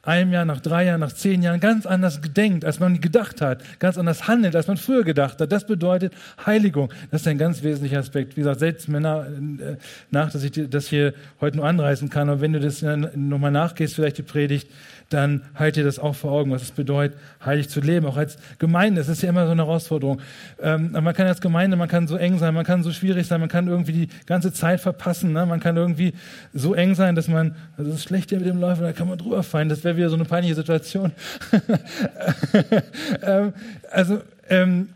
[0.03, 3.63] einem Jahr, nach drei Jahren, nach zehn Jahren ganz anders denkt, als man gedacht hat,
[3.79, 5.51] ganz anders handelt, als man früher gedacht hat.
[5.51, 6.91] Das bedeutet Heiligung.
[7.11, 8.35] Das ist ein ganz wesentlicher Aspekt.
[8.35, 9.77] Wie gesagt, setzt mir nach, äh,
[10.09, 12.29] nach, dass ich das hier heute nur anreißen kann.
[12.29, 14.71] Und wenn du das nochmal nachgehst, vielleicht die Predigt,
[15.13, 18.05] dann halt dir das auch vor Augen, was es bedeutet, heilig zu leben.
[18.05, 20.21] Auch als Gemeinde, das ist ja immer so eine Herausforderung.
[20.61, 23.39] Ähm, man kann als Gemeinde, man kann so eng sein, man kann so schwierig sein,
[23.39, 25.33] man kann irgendwie die ganze Zeit verpassen.
[25.33, 25.45] Ne?
[25.45, 26.13] Man kann irgendwie
[26.53, 29.07] so eng sein, dass man, also das ist schlecht hier mit dem Läufer, da kann
[29.07, 29.69] man drüber fallen.
[29.69, 31.11] Das wäre wieder so eine peinliche Situation.
[33.21, 33.53] ähm,
[33.91, 34.89] also, ähm,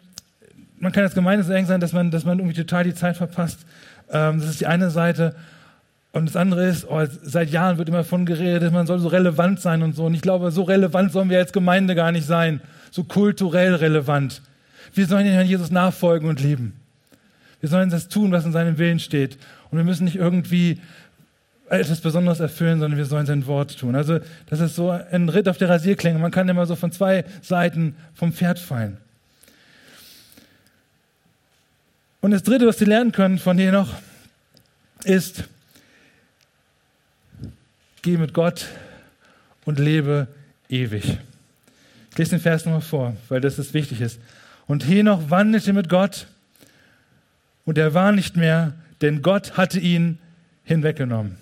[0.79, 3.17] man kann als Gemeinde so eng sein, dass man, dass man irgendwie total die Zeit
[3.17, 3.59] verpasst.
[4.11, 5.35] Ähm, das ist die eine Seite.
[6.15, 9.59] Und das andere ist, oh, seit Jahren wird immer davon geredet, man soll so relevant
[9.59, 10.05] sein und so.
[10.05, 12.61] Und ich glaube, so relevant sollen wir als Gemeinde gar nicht sein.
[12.89, 14.41] So kulturell relevant.
[14.93, 16.71] Wir sollen den Herrn Jesus nachfolgen und lieben.
[17.59, 19.37] Wir sollen das tun, was in seinem Willen steht.
[19.69, 20.79] Und wir müssen nicht irgendwie
[21.67, 23.93] etwas Besonderes erfüllen, sondern wir sollen sein Wort tun.
[23.93, 26.17] Also das ist so ein Ritt auf der Rasierklinge.
[26.17, 28.99] Man kann immer so von zwei Seiten vom Pferd fallen.
[32.21, 33.89] Und das Dritte, was Sie lernen können von hier noch,
[35.03, 35.43] ist,
[38.05, 38.67] geh mit Gott
[39.65, 40.27] und lebe
[40.69, 41.17] ewig.
[42.11, 44.19] Ich lese den Vers nochmal vor, weil das ist wichtig ist.
[44.67, 46.27] Und Henoch wandelte mit Gott
[47.65, 50.19] und er war nicht mehr, denn Gott hatte ihn
[50.63, 51.37] hinweggenommen.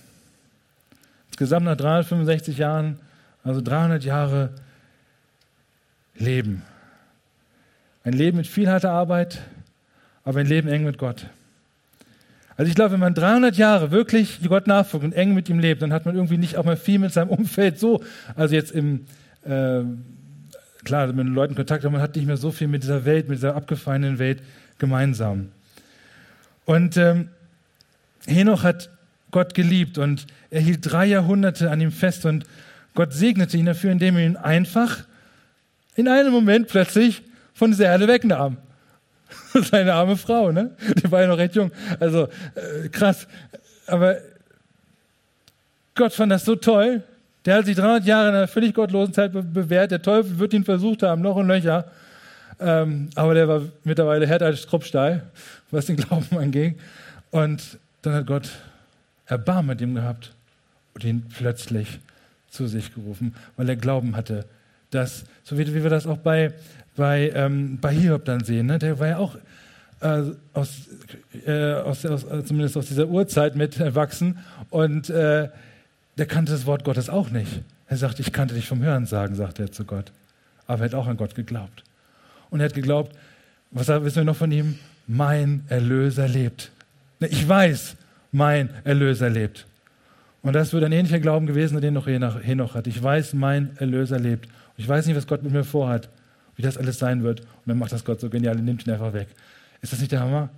[1.28, 2.98] Insgesamt nach 365 Jahren,
[3.44, 4.52] also 300 Jahre
[6.16, 6.64] Leben.
[8.06, 9.42] Ein Leben mit viel harter Arbeit,
[10.24, 11.26] aber ein Leben eng mit Gott.
[12.56, 15.82] Also ich glaube, wenn man 300 Jahre wirklich Gott nachfolgt und eng mit ihm lebt,
[15.82, 18.04] dann hat man irgendwie nicht auch mal viel mit seinem Umfeld so,
[18.36, 19.06] also jetzt im,
[19.44, 19.82] äh,
[20.84, 23.28] klar, mit den Leuten Kontakt, aber man hat nicht mehr so viel mit dieser Welt,
[23.28, 24.42] mit dieser abgefallenen Welt
[24.78, 25.50] gemeinsam.
[26.66, 27.30] Und ähm,
[28.28, 28.90] Henoch hat
[29.32, 32.46] Gott geliebt und er hielt drei Jahrhunderte an ihm fest und
[32.94, 35.06] Gott segnete ihn dafür, indem er ihn einfach
[35.96, 38.58] in einem Moment plötzlich von dieser Erde wegnahm.
[39.72, 40.72] Seine arme Frau, ne?
[41.02, 41.72] Die war ja noch recht jung.
[42.00, 43.28] Also äh, krass.
[43.88, 44.18] Aber
[45.96, 47.04] Gott fand das so toll.
[47.46, 49.92] Der hat sich 300 Jahre in einer völlig gottlosen Zeit be bewährt.
[49.92, 51.92] Der Teufel wird ihn versucht haben, noch und nöcher.
[52.60, 55.24] Ähm, aber der war mittlerweile härter als Kruppstahl,
[55.72, 56.76] was den Glauben anging.
[57.32, 58.50] Und dann hat Gott
[59.26, 60.34] Erbarmen mit ihm gehabt
[60.94, 62.00] und ihn plötzlich
[62.50, 64.46] zu sich gerufen, weil er Glauben hatte,
[64.92, 66.54] dass, so wie, wie wir das auch bei
[66.96, 68.68] bei, ähm, bei Hiob dann sehen.
[68.68, 68.80] Ne?
[68.80, 69.36] Der war ja auch
[70.02, 70.70] äh, aus,
[71.46, 74.38] äh, aus, aus, äh, zumindest aus dieser Urzeit mit erwachsen
[74.70, 75.50] und äh,
[76.18, 77.62] der kannte das Wort Gottes auch nicht.
[77.88, 80.12] Er sagt, ich kannte dich vom Hören sagen, sagt er zu Gott.
[80.68, 81.84] Aber er hat auch an Gott geglaubt.
[82.50, 83.16] Und er hat geglaubt,
[83.72, 84.78] was wissen wir noch von ihm?
[85.08, 86.72] Mein Erlöser lebt.
[87.20, 87.96] Ne, ich weiß,
[88.32, 89.66] mein Erlöser lebt.
[90.42, 92.88] Und das wird ein ähnlicher Glauben gewesen, den noch Henoch hat.
[92.88, 94.46] Ich weiß, mein Erlöser lebt.
[94.46, 96.10] Und ich weiß nicht, was Gott mit mir vorhat,
[96.56, 97.42] wie das alles sein wird.
[97.42, 99.28] Und dann macht das Gott so genial und nimmt ihn einfach weg.
[99.82, 100.50] Ist das nicht der Hammer?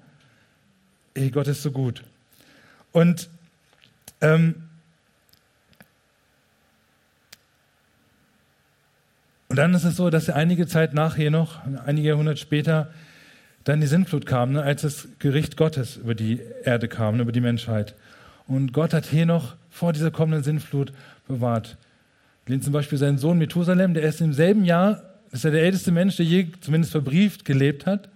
[1.14, 2.04] Ey, Gott ist so gut.
[2.92, 3.30] Und
[4.22, 4.56] ähm,
[9.48, 12.90] Und dann ist es so, dass er einige Zeit nachher noch, einige Jahrhunderte später,
[13.64, 17.32] dann die Sintflut kam, ne, als das Gericht Gottes über die Erde kam, ne, über
[17.32, 17.96] die Menschheit.
[18.48, 20.92] Und Gott hat Henoch vor dieser kommenden Sintflut
[21.28, 21.78] bewahrt.
[22.46, 25.02] Wir zum Beispiel seinen Sohn Methusalem, der ist im selben Jahr,
[25.36, 28.08] das ist ja der älteste Mensch, der je zumindest verbrieft gelebt hat.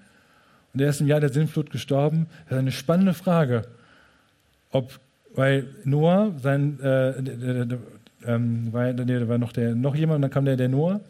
[0.72, 2.28] Und der ist im Jahr der Sintflut gestorben.
[2.46, 3.64] Das ist eine spannende Frage.
[4.72, 4.98] Ob,
[5.36, 7.78] weil Noah, sein, äh, der,
[8.26, 11.02] ähm, war, nee, war noch, der, noch jemand und dann kam der, der Noah.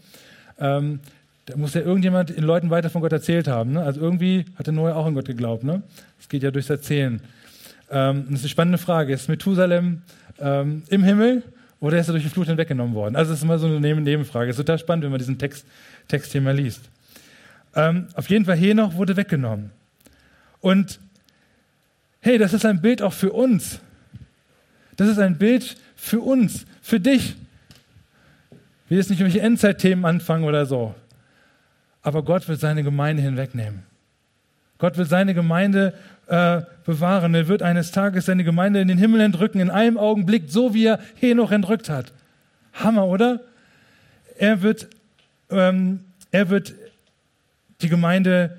[0.60, 1.00] Ähm,
[1.46, 3.74] da muss ja irgendjemand den Leuten weiter von Gott erzählt haben.
[3.74, 3.84] Ne?
[3.84, 5.64] Also irgendwie hat der Noah auch an Gott geglaubt.
[5.64, 5.84] Ne?
[6.18, 7.22] Das geht ja durchs Erzählen.
[7.92, 9.14] Ähm, das ist eine spannende Frage.
[9.14, 10.02] Ist Methusalem
[10.40, 11.44] ähm, im Himmel
[11.80, 13.16] oder ist er durch die Flut hinweggenommen worden?
[13.16, 14.50] Also das ist immer so eine Nebenfrage.
[14.50, 15.66] Es ist total spannend, wenn man diesen Text,
[16.08, 16.82] Text hier mal liest.
[17.76, 19.72] Ähm, auf jeden Fall, Henoch wurde weggenommen.
[20.60, 21.00] Und
[22.20, 23.80] hey, das ist ein Bild auch für uns.
[24.98, 27.36] Das ist ein Bild für uns, für dich.
[28.86, 30.96] Ich will jetzt nicht irgendwelche Endzeitthemen anfangen oder so.
[32.02, 33.84] Aber Gott wird seine Gemeinde hinwegnehmen.
[34.80, 35.94] Gott wird seine Gemeinde
[36.28, 37.36] äh, bewahren.
[37.36, 40.86] Er wird eines Tages seine Gemeinde in den Himmel entrücken, in einem Augenblick, so wie
[40.86, 42.14] er Henoch entrückt hat.
[42.74, 43.42] Hammer, oder?
[44.38, 44.88] Er wird,
[45.52, 46.00] ähm,
[46.32, 46.74] er wird
[47.82, 48.58] die Gemeinde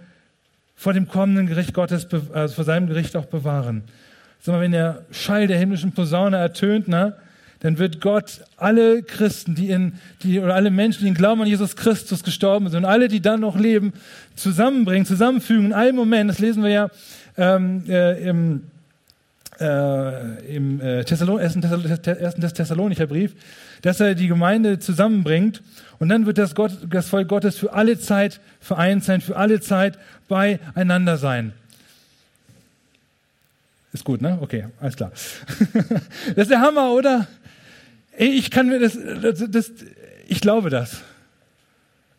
[0.77, 3.85] vor dem kommenden Gericht Gottes, also vor seinem Gericht auch bewahren.
[4.41, 7.15] Sag mal, wenn der Schall der himmlischen Posaune ertönt, na,
[7.61, 9.93] dann wird Gott alle Christen, die in,
[10.23, 13.21] die, oder alle Menschen, die in Glauben an Jesus Christus gestorben sind und alle, die
[13.21, 13.93] dann noch leben,
[14.35, 16.31] zusammenbringen, zusammenfügen in einem Moment.
[16.31, 16.91] Das lesen wir ja
[17.37, 18.63] ähm, äh, im,
[19.61, 23.35] äh, im äh, Thessalon, ersten, ersten Thessalonicher Brief,
[23.83, 25.63] dass er die Gemeinde zusammenbringt
[25.99, 29.61] und dann wird das, Gott, das Volk Gottes für alle Zeit vereint sein, für alle
[29.61, 31.53] Zeit beieinander sein.
[33.93, 34.39] Ist gut, ne?
[34.41, 35.11] Okay, alles klar.
[36.35, 37.27] das ist der Hammer, oder?
[38.23, 39.73] Ich kann mir das, das, das,
[40.29, 41.01] ich glaube das.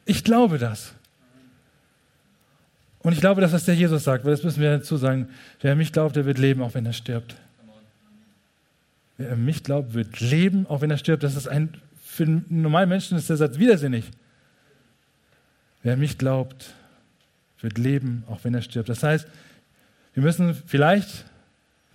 [0.06, 0.94] Ich glaube das.
[3.04, 5.30] Und ich glaube, dass das der Jesus sagt, weil das müssen wir dazu sagen.
[5.60, 7.36] Wer mich glaubt, der wird leben, auch wenn er stirbt.
[9.18, 11.22] Wer mich glaubt, wird leben, auch wenn er stirbt.
[11.22, 11.70] Das ist ein,
[12.04, 14.06] für einen normalen Menschen ist der Satz widersinnig.
[15.84, 16.74] Wer mich glaubt,
[17.60, 18.90] wird leben, auch wenn er stirbt.
[18.90, 19.28] Das heißt,
[20.16, 21.26] wir müssen vielleicht,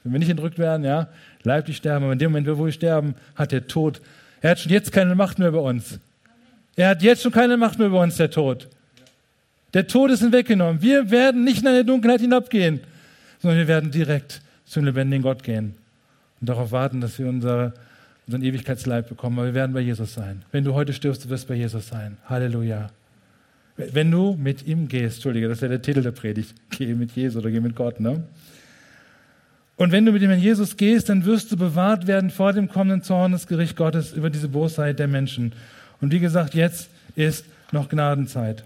[0.06, 1.08] wenn wir nicht entrückt werden, ja,
[1.42, 2.04] leiblich sterben.
[2.04, 4.00] Aber in dem Moment, wo wir sterben, hat der Tod,
[4.40, 5.98] er hat schon jetzt keine Macht mehr über uns.
[6.76, 8.68] Er hat jetzt schon keine Macht mehr über uns, der Tod.
[9.74, 10.82] Der Tod ist hinweggenommen.
[10.82, 12.80] Wir werden nicht in eine Dunkelheit hinabgehen,
[13.40, 15.74] sondern wir werden direkt zum lebendigen Gott gehen
[16.40, 17.72] und darauf warten, dass wir unser,
[18.26, 19.38] unseren Ewigkeitsleib bekommen.
[19.38, 20.42] Aber wir werden bei Jesus sein.
[20.52, 22.16] Wenn du heute stirbst, du wirst bei Jesus sein.
[22.26, 22.90] Halleluja.
[23.76, 26.54] Wenn du mit ihm gehst, Entschuldige, das ist ja der Titel der Predigt.
[26.70, 28.24] Geh mit Jesus oder geh mit Gott, ne?
[29.76, 32.68] Und wenn du mit dem Herrn Jesus gehst, dann wirst du bewahrt werden vor dem
[32.68, 35.52] kommenden Zorn des Gericht Gottes über diese Bosheit der Menschen.
[36.00, 38.64] Und wie gesagt, jetzt ist noch Gnadenzeit.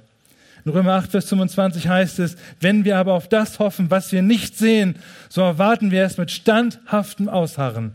[0.64, 4.22] In Römer 8, Vers 25 heißt es, wenn wir aber auf das hoffen, was wir
[4.22, 4.96] nicht sehen,
[5.28, 7.92] so erwarten wir es mit standhaftem Ausharren.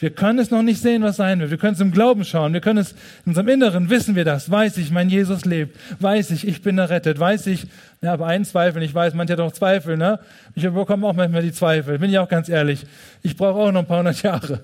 [0.00, 1.50] Wir können es noch nicht sehen, was sein wird.
[1.50, 2.54] Wir können es im Glauben schauen.
[2.54, 4.50] Wir können es in unserem Inneren wissen wir das.
[4.50, 5.78] Weiß ich, mein Jesus lebt.
[6.00, 7.20] Weiß ich, ich bin errettet.
[7.20, 7.66] Weiß ich,
[8.00, 8.82] ja, aber einen Zweifel.
[8.82, 10.18] Ich weiß, manche hat auch Zweifel, ne?
[10.54, 11.98] Ich bekomme auch manchmal die Zweifel.
[11.98, 12.86] Bin ich auch ganz ehrlich.
[13.22, 14.60] Ich brauche auch noch ein paar hundert Jahre,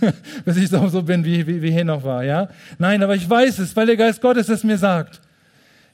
[0.44, 2.48] bis ich so, so bin, wie, wie, wie Henoch war, ja?
[2.78, 5.20] Nein, aber ich weiß es, weil der Geist Gottes es mir sagt.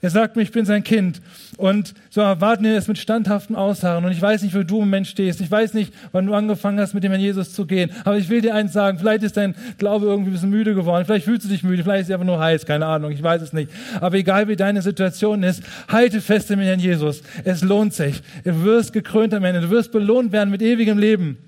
[0.04, 1.22] Er sagt mir, ich bin sein Kind.
[1.56, 4.04] Und so erwarten wir es mit standhaftem Ausharren.
[4.04, 5.40] Und ich weiß nicht, wo du im Mensch stehst.
[5.40, 7.92] Ich weiß nicht, wann du angefangen hast, mit dem Herrn Jesus zu gehen.
[8.04, 8.98] Aber ich will dir eins sagen.
[8.98, 11.04] Vielleicht ist dein Glaube irgendwie ein bisschen müde geworden.
[11.04, 11.84] Vielleicht fühlst du dich müde.
[11.84, 12.66] Vielleicht ist es einfach nur heiß.
[12.66, 13.12] Keine Ahnung.
[13.12, 13.70] Ich weiß es nicht.
[14.00, 17.22] Aber egal wie deine Situation ist, halte fest im Herrn Jesus.
[17.44, 18.22] Es lohnt sich.
[18.42, 19.60] Du wirst gekrönt am Ende.
[19.60, 21.38] Du wirst belohnt werden mit ewigem Leben.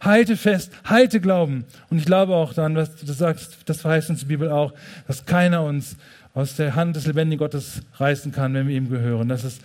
[0.00, 1.64] Halte fest, halte Glauben.
[1.90, 4.72] Und ich glaube auch dann, was du sagst, das verheißt uns die Bibel auch,
[5.06, 5.96] dass keiner uns
[6.34, 9.28] aus der Hand des lebendigen Gottes reißen kann, wenn wir ihm gehören.
[9.28, 9.62] Das ist,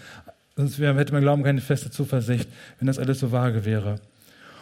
[0.55, 2.47] sonst hätte man glauben keine feste Zuversicht,
[2.79, 3.95] wenn das alles so vage wäre.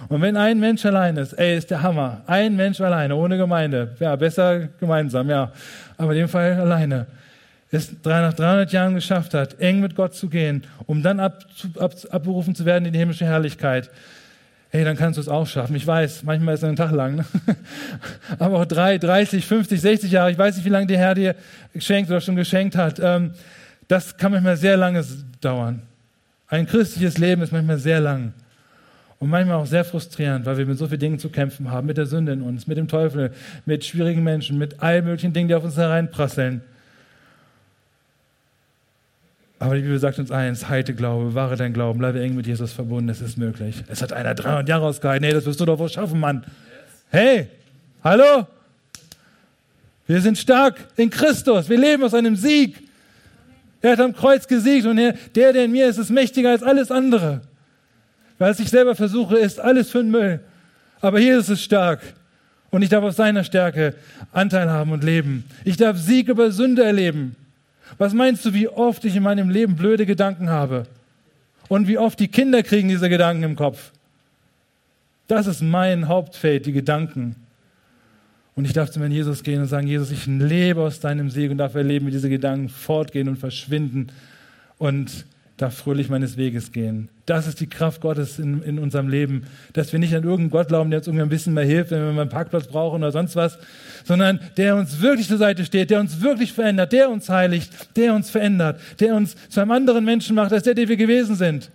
[0.10, 2.22] Und wenn ein Mensch allein ist, ey, ist der Hammer.
[2.28, 3.96] Ein Mensch alleine, ohne Gemeinde.
[4.00, 5.52] Ja, besser gemeinsam, ja.
[5.98, 7.08] Aber in dem Fall alleine.
[7.70, 11.44] Es nach 300 Jahren geschafft hat, eng mit Gott zu gehen, um dann ab,
[11.78, 13.90] ab, abberufen zu werden in die himmlische Herrlichkeit
[14.70, 15.76] hey, dann kannst du es auch schaffen.
[15.76, 17.26] Ich weiß, manchmal ist es ein Tag lang, ne?
[18.40, 21.36] aber auch drei, 30, 50, 60 Jahre, ich weiß nicht, wie lange der Herr dir
[21.74, 23.00] geschenkt oder schon geschenkt hat.
[23.02, 23.32] Ähm,
[23.88, 25.04] das kann manchmal sehr lange
[25.40, 25.82] dauern.
[26.48, 28.34] Ein christliches Leben ist manchmal sehr lang.
[29.20, 31.98] Und manchmal auch sehr frustrierend, weil wir mit so vielen Dingen zu kämpfen haben, mit
[31.98, 33.32] der Sünde in uns, mit dem Teufel,
[33.66, 36.62] mit schwierigen Menschen, mit all möglichen Dingen, die auf uns hereinprasseln.
[39.60, 42.74] Aber die Bibel sagt uns eins, halte Glaube, wahre dein Glauben, bleibe eng mit Jesus
[42.74, 43.84] verbunden, es ist möglich.
[43.88, 46.46] Es hat einer 300 Jahre ausgehalten, nee, das wirst du doch wohl schaffen, Mann.
[47.10, 47.48] Hey,
[48.04, 48.46] hallo?
[50.06, 52.84] Wir sind stark in Christus, wir leben aus einem Sieg.
[53.82, 56.92] Er hat am Kreuz gesiegt und der, der in mir ist, ist mächtiger als alles
[56.92, 57.42] andere.
[58.38, 60.40] Weil ich selber versuche, ist alles für den Müll.
[61.02, 62.02] Aber Jesus ist stark.
[62.70, 63.96] Und ich darf auf seiner Stärke
[64.32, 65.46] Anteil haben und leben.
[65.64, 67.36] Ich darf Sieg über Sünde erleben.
[67.98, 70.86] Was meinst du, wie oft ich in meinem Leben blöde Gedanken habe?
[71.68, 73.92] Und wie oft die Kinder kriegen diese Gedanken im Kopf?
[75.28, 77.36] Das ist mein Hauptfeld, die Gedanken.
[78.56, 81.52] Und ich darf zu meinem Jesus gehen und sagen, Jesus, ich lebe aus deinem Sieg
[81.52, 84.08] und darf erleben, wie diese Gedanken fortgehen und verschwinden
[84.78, 85.26] und
[85.58, 87.10] darf fröhlich meines Weges gehen.
[87.26, 90.68] Das ist die Kraft Gottes in, in unserem Leben, dass wir nicht an irgendeinen Gott
[90.68, 93.12] glauben, der uns irgendwie ein bisschen mehr hilft, wenn wir mal einen Parkplatz brauchen oder
[93.12, 93.58] sonst was,
[94.06, 98.14] sondern der uns wirklich zur Seite steht, der uns wirklich verändert, der uns heiligt, der
[98.14, 101.72] uns verändert, der uns zu einem anderen Menschen macht, als der, der wir gewesen sind.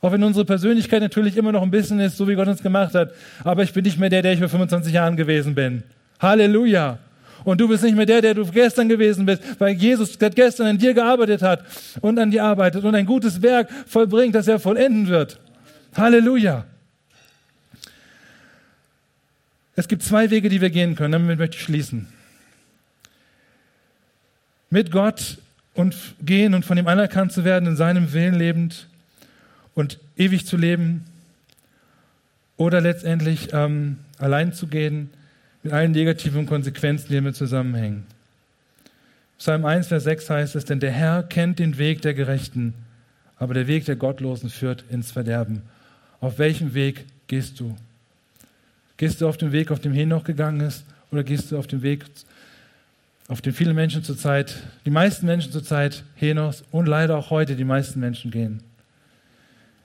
[0.00, 2.94] Auch wenn unsere Persönlichkeit natürlich immer noch ein bisschen ist, so wie Gott uns gemacht
[2.94, 3.12] hat.
[3.44, 5.82] Aber ich bin nicht mehr der, der ich vor 25 Jahren gewesen bin.
[6.18, 6.98] Halleluja.
[7.44, 10.78] Und du bist nicht mehr der, der du gestern gewesen bist, weil Jesus gestern an
[10.78, 11.64] dir gearbeitet hat
[12.00, 15.40] und an dir arbeitet und ein gutes Werk vollbringt, das er vollenden wird.
[15.96, 16.64] Halleluja.
[19.76, 21.12] Es gibt zwei Wege, die wir gehen können.
[21.12, 22.06] Damit möchte ich schließen.
[24.68, 25.38] Mit Gott
[25.74, 28.86] und gehen und von ihm anerkannt zu werden, in seinem Willen lebend
[29.74, 31.06] und ewig zu leben.
[32.56, 35.10] Oder letztendlich ähm, allein zu gehen
[35.62, 38.04] mit allen negativen Konsequenzen, die damit zusammenhängen.
[39.38, 42.74] Psalm 1, Vers 6 heißt es, denn der Herr kennt den Weg der Gerechten,
[43.36, 45.62] aber der Weg der Gottlosen führt ins Verderben.
[46.20, 47.74] Auf welchem Weg gehst du?
[48.98, 51.82] Gehst du auf den Weg, auf dem Henoch gegangen ist, oder gehst du auf den
[51.82, 52.04] Weg,
[53.28, 57.64] auf den viele Menschen zurzeit, die meisten Menschen zurzeit Henochs und leider auch heute die
[57.64, 58.62] meisten Menschen gehen?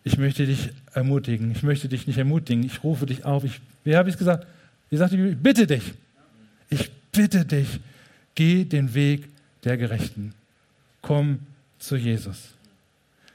[0.03, 1.51] Ich möchte dich ermutigen.
[1.51, 2.63] Ich möchte dich nicht ermutigen.
[2.63, 3.43] Ich rufe dich auf.
[3.43, 4.45] Ich, wie habe ich es gesagt?
[4.89, 5.93] Wie sagt die bitte dich.
[6.69, 7.79] Ich bitte dich.
[8.35, 9.27] Geh den Weg
[9.63, 10.33] der Gerechten.
[11.01, 11.39] Komm
[11.79, 12.55] zu Jesus.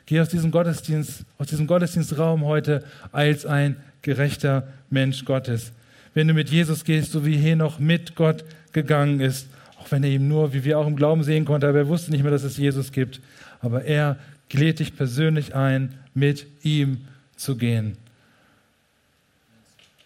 [0.06, 5.72] Geh aus diesem Gottesdienst, aus diesem Gottesdienstraum heute als ein gerechter Mensch Gottes.
[6.14, 9.46] Wenn du mit Jesus gehst, so wie Henoch mit Gott gegangen ist,
[9.78, 12.10] auch wenn er ihm nur, wie wir auch im Glauben sehen konnten, aber er wusste
[12.10, 13.20] nicht mehr, dass es Jesus gibt.
[13.60, 14.18] Aber er
[14.52, 17.96] lädt dich persönlich ein, mit ihm zu gehen.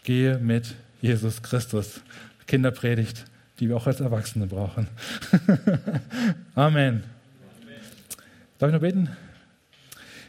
[0.02, 0.74] Gehe mit
[1.04, 2.00] Jesus Christus.
[2.46, 3.26] Kinderpredigt,
[3.60, 4.88] die wir auch als Erwachsene brauchen.
[6.54, 7.04] Amen.
[8.58, 9.10] Darf ich noch beten?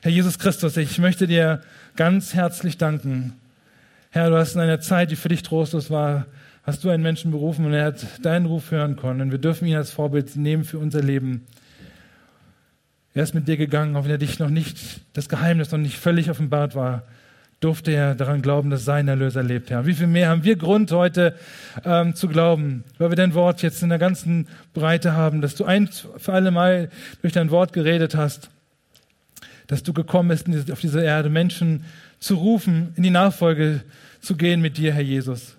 [0.01, 1.61] Herr Jesus Christus, ich möchte dir
[1.95, 3.39] ganz herzlich danken.
[4.09, 6.25] Herr, du hast in einer Zeit, die für dich trostlos war,
[6.63, 9.31] hast du einen Menschen berufen und er hat deinen Ruf hören können.
[9.31, 11.47] Wir dürfen ihn als Vorbild nehmen für unser Leben.
[13.13, 14.77] Er ist mit dir gegangen, auch wenn er dich noch nicht,
[15.13, 17.03] das Geheimnis noch nicht völlig offenbart war
[17.59, 19.85] durfte er daran glauben, dass sein Erlöser lebt, Herr.
[19.85, 21.35] Wie viel mehr haben wir Grund heute
[21.83, 25.65] ähm, zu glauben, weil wir dein Wort jetzt in der ganzen Breite haben, dass du
[25.65, 26.89] ein für alle Mal
[27.21, 28.49] durch dein Wort geredet hast,
[29.67, 31.85] dass du gekommen bist auf diese Erde, Menschen
[32.19, 33.81] zu rufen, in die Nachfolge
[34.21, 35.57] zu gehen mit dir, Herr Jesus.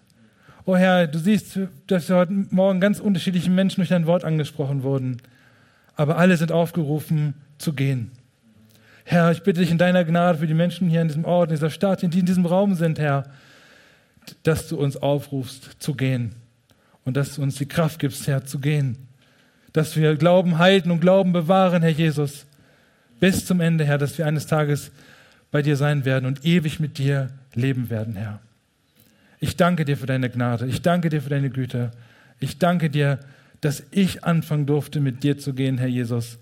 [0.64, 4.82] Oh Herr, du siehst, dass wir heute Morgen ganz unterschiedliche Menschen durch dein Wort angesprochen
[4.82, 5.18] wurden,
[5.94, 8.10] aber alle sind aufgerufen zu gehen.
[9.08, 11.54] Herr, ich bitte dich in deiner Gnade für die Menschen hier in diesem Ort, in
[11.54, 13.22] dieser Stadt, die in diesem Raum sind, Herr,
[14.42, 16.34] dass du uns aufrufst zu gehen
[17.04, 18.98] und dass du uns die Kraft gibst, Herr, zu gehen.
[19.72, 22.46] Dass wir Glauben halten und Glauben bewahren, Herr Jesus,
[23.20, 24.90] bis zum Ende, Herr, dass wir eines Tages
[25.52, 28.40] bei dir sein werden und ewig mit dir leben werden, Herr.
[29.38, 30.66] Ich danke dir für deine Gnade.
[30.66, 31.92] Ich danke dir für deine Güte.
[32.40, 33.20] Ich danke dir,
[33.60, 36.38] dass ich anfangen durfte, mit dir zu gehen, Herr Jesus.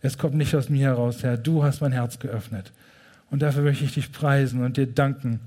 [0.00, 1.36] Es kommt nicht aus mir heraus, Herr.
[1.36, 2.72] Du hast mein Herz geöffnet.
[3.30, 5.40] Und dafür möchte ich dich preisen und dir danken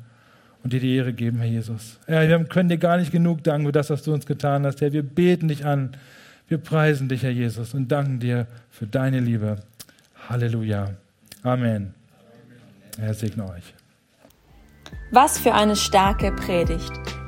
[0.64, 1.98] und dir die Ehre geben, Herr Jesus.
[2.06, 4.82] Herr, wir können dir gar nicht genug danken für das, was du uns getan hast,
[4.82, 4.94] Herr.
[4.94, 5.96] Wir beten dich an.
[6.48, 9.58] Wir preisen dich, Herr Jesus, und danken dir für deine Liebe.
[10.30, 10.92] Halleluja.
[11.44, 11.94] Amen.
[13.00, 13.74] Herr segne euch.
[15.12, 17.21] Was für eine starke Predigt.